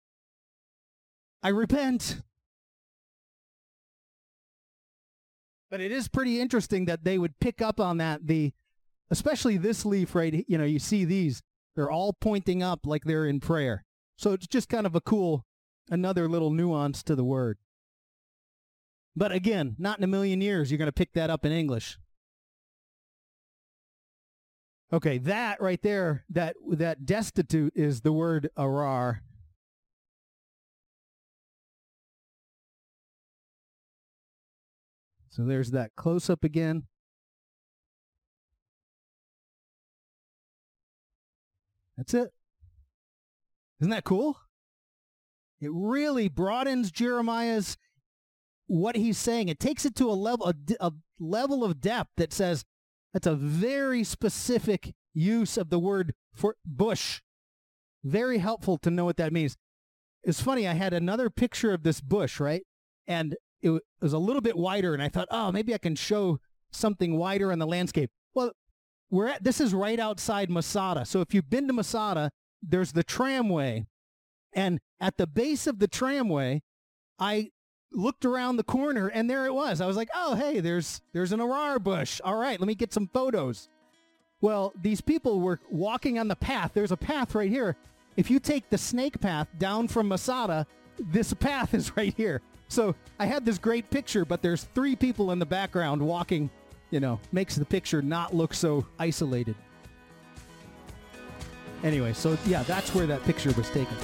I 1.44 1.50
repent. 1.50 2.22
But 5.72 5.80
it 5.80 5.90
is 5.90 6.06
pretty 6.06 6.38
interesting 6.38 6.84
that 6.84 7.02
they 7.02 7.16
would 7.16 7.40
pick 7.40 7.62
up 7.62 7.80
on 7.80 7.96
that. 7.96 8.26
The 8.26 8.52
especially 9.10 9.56
this 9.56 9.86
leaf 9.86 10.14
right, 10.14 10.44
you 10.46 10.58
know, 10.58 10.64
you 10.64 10.78
see 10.78 11.06
these, 11.06 11.42
they're 11.74 11.90
all 11.90 12.12
pointing 12.12 12.62
up 12.62 12.80
like 12.84 13.04
they're 13.04 13.24
in 13.24 13.40
prayer. 13.40 13.82
So 14.18 14.32
it's 14.32 14.46
just 14.46 14.68
kind 14.68 14.84
of 14.84 14.94
a 14.94 15.00
cool 15.00 15.46
another 15.88 16.28
little 16.28 16.50
nuance 16.50 17.02
to 17.04 17.16
the 17.16 17.24
word. 17.24 17.56
But 19.16 19.32
again, 19.32 19.74
not 19.78 19.96
in 19.96 20.04
a 20.04 20.08
million 20.08 20.42
years 20.42 20.70
you're 20.70 20.76
going 20.76 20.86
to 20.86 20.92
pick 20.92 21.14
that 21.14 21.30
up 21.30 21.46
in 21.46 21.52
English. 21.52 21.98
Okay, 24.92 25.16
that 25.16 25.58
right 25.62 25.80
there, 25.80 26.26
that 26.28 26.54
that 26.70 27.06
destitute 27.06 27.72
is 27.74 28.02
the 28.02 28.12
word 28.12 28.50
arar. 28.58 29.20
So 35.32 35.44
there's 35.44 35.70
that 35.70 35.96
close 35.96 36.28
up 36.28 36.44
again. 36.44 36.82
That's 41.96 42.12
it. 42.12 42.32
Isn't 43.80 43.90
that 43.90 44.04
cool? 44.04 44.36
It 45.62 45.70
really 45.72 46.28
broadens 46.28 46.90
Jeremiah's 46.90 47.78
what 48.66 48.94
he's 48.94 49.16
saying. 49.16 49.48
It 49.48 49.58
takes 49.58 49.86
it 49.86 49.94
to 49.96 50.10
a 50.10 50.12
level 50.12 50.48
a, 50.48 50.54
a 50.80 50.92
level 51.18 51.64
of 51.64 51.80
depth 51.80 52.10
that 52.18 52.32
says 52.34 52.66
that's 53.14 53.26
a 53.26 53.34
very 53.34 54.04
specific 54.04 54.92
use 55.14 55.56
of 55.56 55.70
the 55.70 55.78
word 55.78 56.12
for 56.34 56.56
bush. 56.66 57.22
Very 58.04 58.38
helpful 58.38 58.76
to 58.78 58.90
know 58.90 59.06
what 59.06 59.16
that 59.16 59.32
means. 59.32 59.56
It's 60.24 60.42
funny. 60.42 60.68
I 60.68 60.74
had 60.74 60.92
another 60.92 61.30
picture 61.30 61.72
of 61.72 61.84
this 61.84 62.02
bush, 62.02 62.38
right? 62.38 62.64
And 63.06 63.36
it 63.62 63.82
was 64.00 64.12
a 64.12 64.18
little 64.18 64.42
bit 64.42 64.56
wider, 64.56 64.92
and 64.92 65.02
I 65.02 65.08
thought, 65.08 65.28
oh, 65.30 65.52
maybe 65.52 65.72
I 65.74 65.78
can 65.78 65.94
show 65.94 66.38
something 66.72 67.16
wider 67.16 67.52
on 67.52 67.58
the 67.58 67.66
landscape. 67.66 68.10
Well, 68.34 68.52
we're 69.10 69.28
at 69.28 69.44
this 69.44 69.60
is 69.60 69.74
right 69.74 70.00
outside 70.00 70.50
Masada. 70.50 71.04
So 71.04 71.20
if 71.20 71.34
you've 71.34 71.50
been 71.50 71.66
to 71.68 71.72
Masada, 71.72 72.30
there's 72.62 72.92
the 72.92 73.04
tramway, 73.04 73.86
and 74.52 74.80
at 75.00 75.16
the 75.16 75.26
base 75.26 75.66
of 75.66 75.78
the 75.78 75.88
tramway, 75.88 76.62
I 77.18 77.50
looked 77.92 78.24
around 78.24 78.56
the 78.56 78.64
corner 78.64 79.08
and 79.08 79.28
there 79.28 79.44
it 79.44 79.52
was. 79.52 79.80
I 79.80 79.86
was 79.86 79.96
like, 79.96 80.08
"Oh, 80.14 80.34
hey, 80.34 80.60
there's 80.60 81.02
there's 81.12 81.32
an 81.32 81.40
arar 81.40 81.82
bush. 81.82 82.20
All 82.24 82.36
right, 82.36 82.58
let 82.58 82.66
me 82.66 82.74
get 82.74 82.92
some 82.92 83.08
photos." 83.12 83.68
Well, 84.40 84.72
these 84.80 85.00
people 85.00 85.40
were 85.40 85.60
walking 85.70 86.18
on 86.18 86.28
the 86.28 86.36
path. 86.36 86.72
There's 86.74 86.90
a 86.90 86.96
path 86.96 87.34
right 87.34 87.50
here. 87.50 87.76
If 88.16 88.30
you 88.30 88.40
take 88.40 88.68
the 88.70 88.78
snake 88.78 89.20
path 89.20 89.48
down 89.58 89.88
from 89.88 90.08
Masada, 90.08 90.66
this 90.98 91.32
path 91.34 91.74
is 91.80 91.96
right 91.96 92.14
here. 92.16 92.42
So 92.72 92.94
I 93.18 93.26
had 93.26 93.44
this 93.44 93.58
great 93.58 93.90
picture, 93.90 94.24
but 94.24 94.40
there's 94.40 94.64
three 94.74 94.96
people 94.96 95.32
in 95.32 95.38
the 95.38 95.44
background 95.44 96.00
walking. 96.00 96.48
You 96.90 97.00
know, 97.00 97.20
makes 97.30 97.54
the 97.54 97.66
picture 97.66 98.00
not 98.00 98.34
look 98.34 98.54
so 98.54 98.86
isolated. 98.98 99.56
Anyway, 101.84 102.14
so 102.14 102.38
yeah, 102.46 102.62
that's 102.62 102.94
where 102.94 103.06
that 103.06 103.22
picture 103.24 103.52
was 103.52 103.68
taken. 103.68 103.94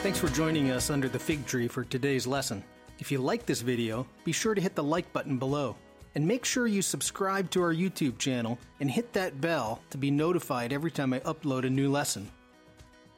Thanks 0.00 0.18
for 0.18 0.28
joining 0.28 0.70
us 0.70 0.90
under 0.90 1.08
the 1.08 1.18
fig 1.18 1.46
tree 1.46 1.66
for 1.66 1.84
today's 1.84 2.26
lesson. 2.26 2.62
If 2.98 3.10
you 3.10 3.18
like 3.18 3.46
this 3.46 3.62
video, 3.62 4.06
be 4.24 4.32
sure 4.32 4.54
to 4.54 4.60
hit 4.60 4.74
the 4.74 4.84
like 4.84 5.10
button 5.14 5.38
below. 5.38 5.76
And 6.14 6.28
make 6.28 6.44
sure 6.44 6.66
you 6.66 6.82
subscribe 6.82 7.50
to 7.52 7.62
our 7.62 7.72
YouTube 7.72 8.18
channel 8.18 8.58
and 8.80 8.90
hit 8.90 9.14
that 9.14 9.40
bell 9.40 9.80
to 9.88 9.96
be 9.96 10.10
notified 10.10 10.74
every 10.74 10.90
time 10.90 11.14
I 11.14 11.20
upload 11.20 11.64
a 11.64 11.70
new 11.70 11.90
lesson. 11.90 12.30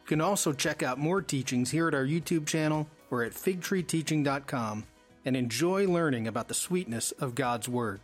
You 0.05 0.09
can 0.09 0.21
also 0.21 0.53
check 0.53 0.83
out 0.83 0.99
more 0.99 1.23
teachings 1.23 1.71
here 1.71 1.89
at 1.89 1.95
our 1.95 2.05
YouTube 2.05 2.47
channel 2.47 2.89
or 3.11 3.23
at 3.23 3.33
figtreeteaching.com 3.33 4.85
and 5.25 5.35
enjoy 5.35 5.89
learning 5.89 6.29
about 6.29 6.49
the 6.49 6.53
sweetness 6.53 7.11
of 7.13 7.35
God's 7.35 7.71
Word. 7.71 8.01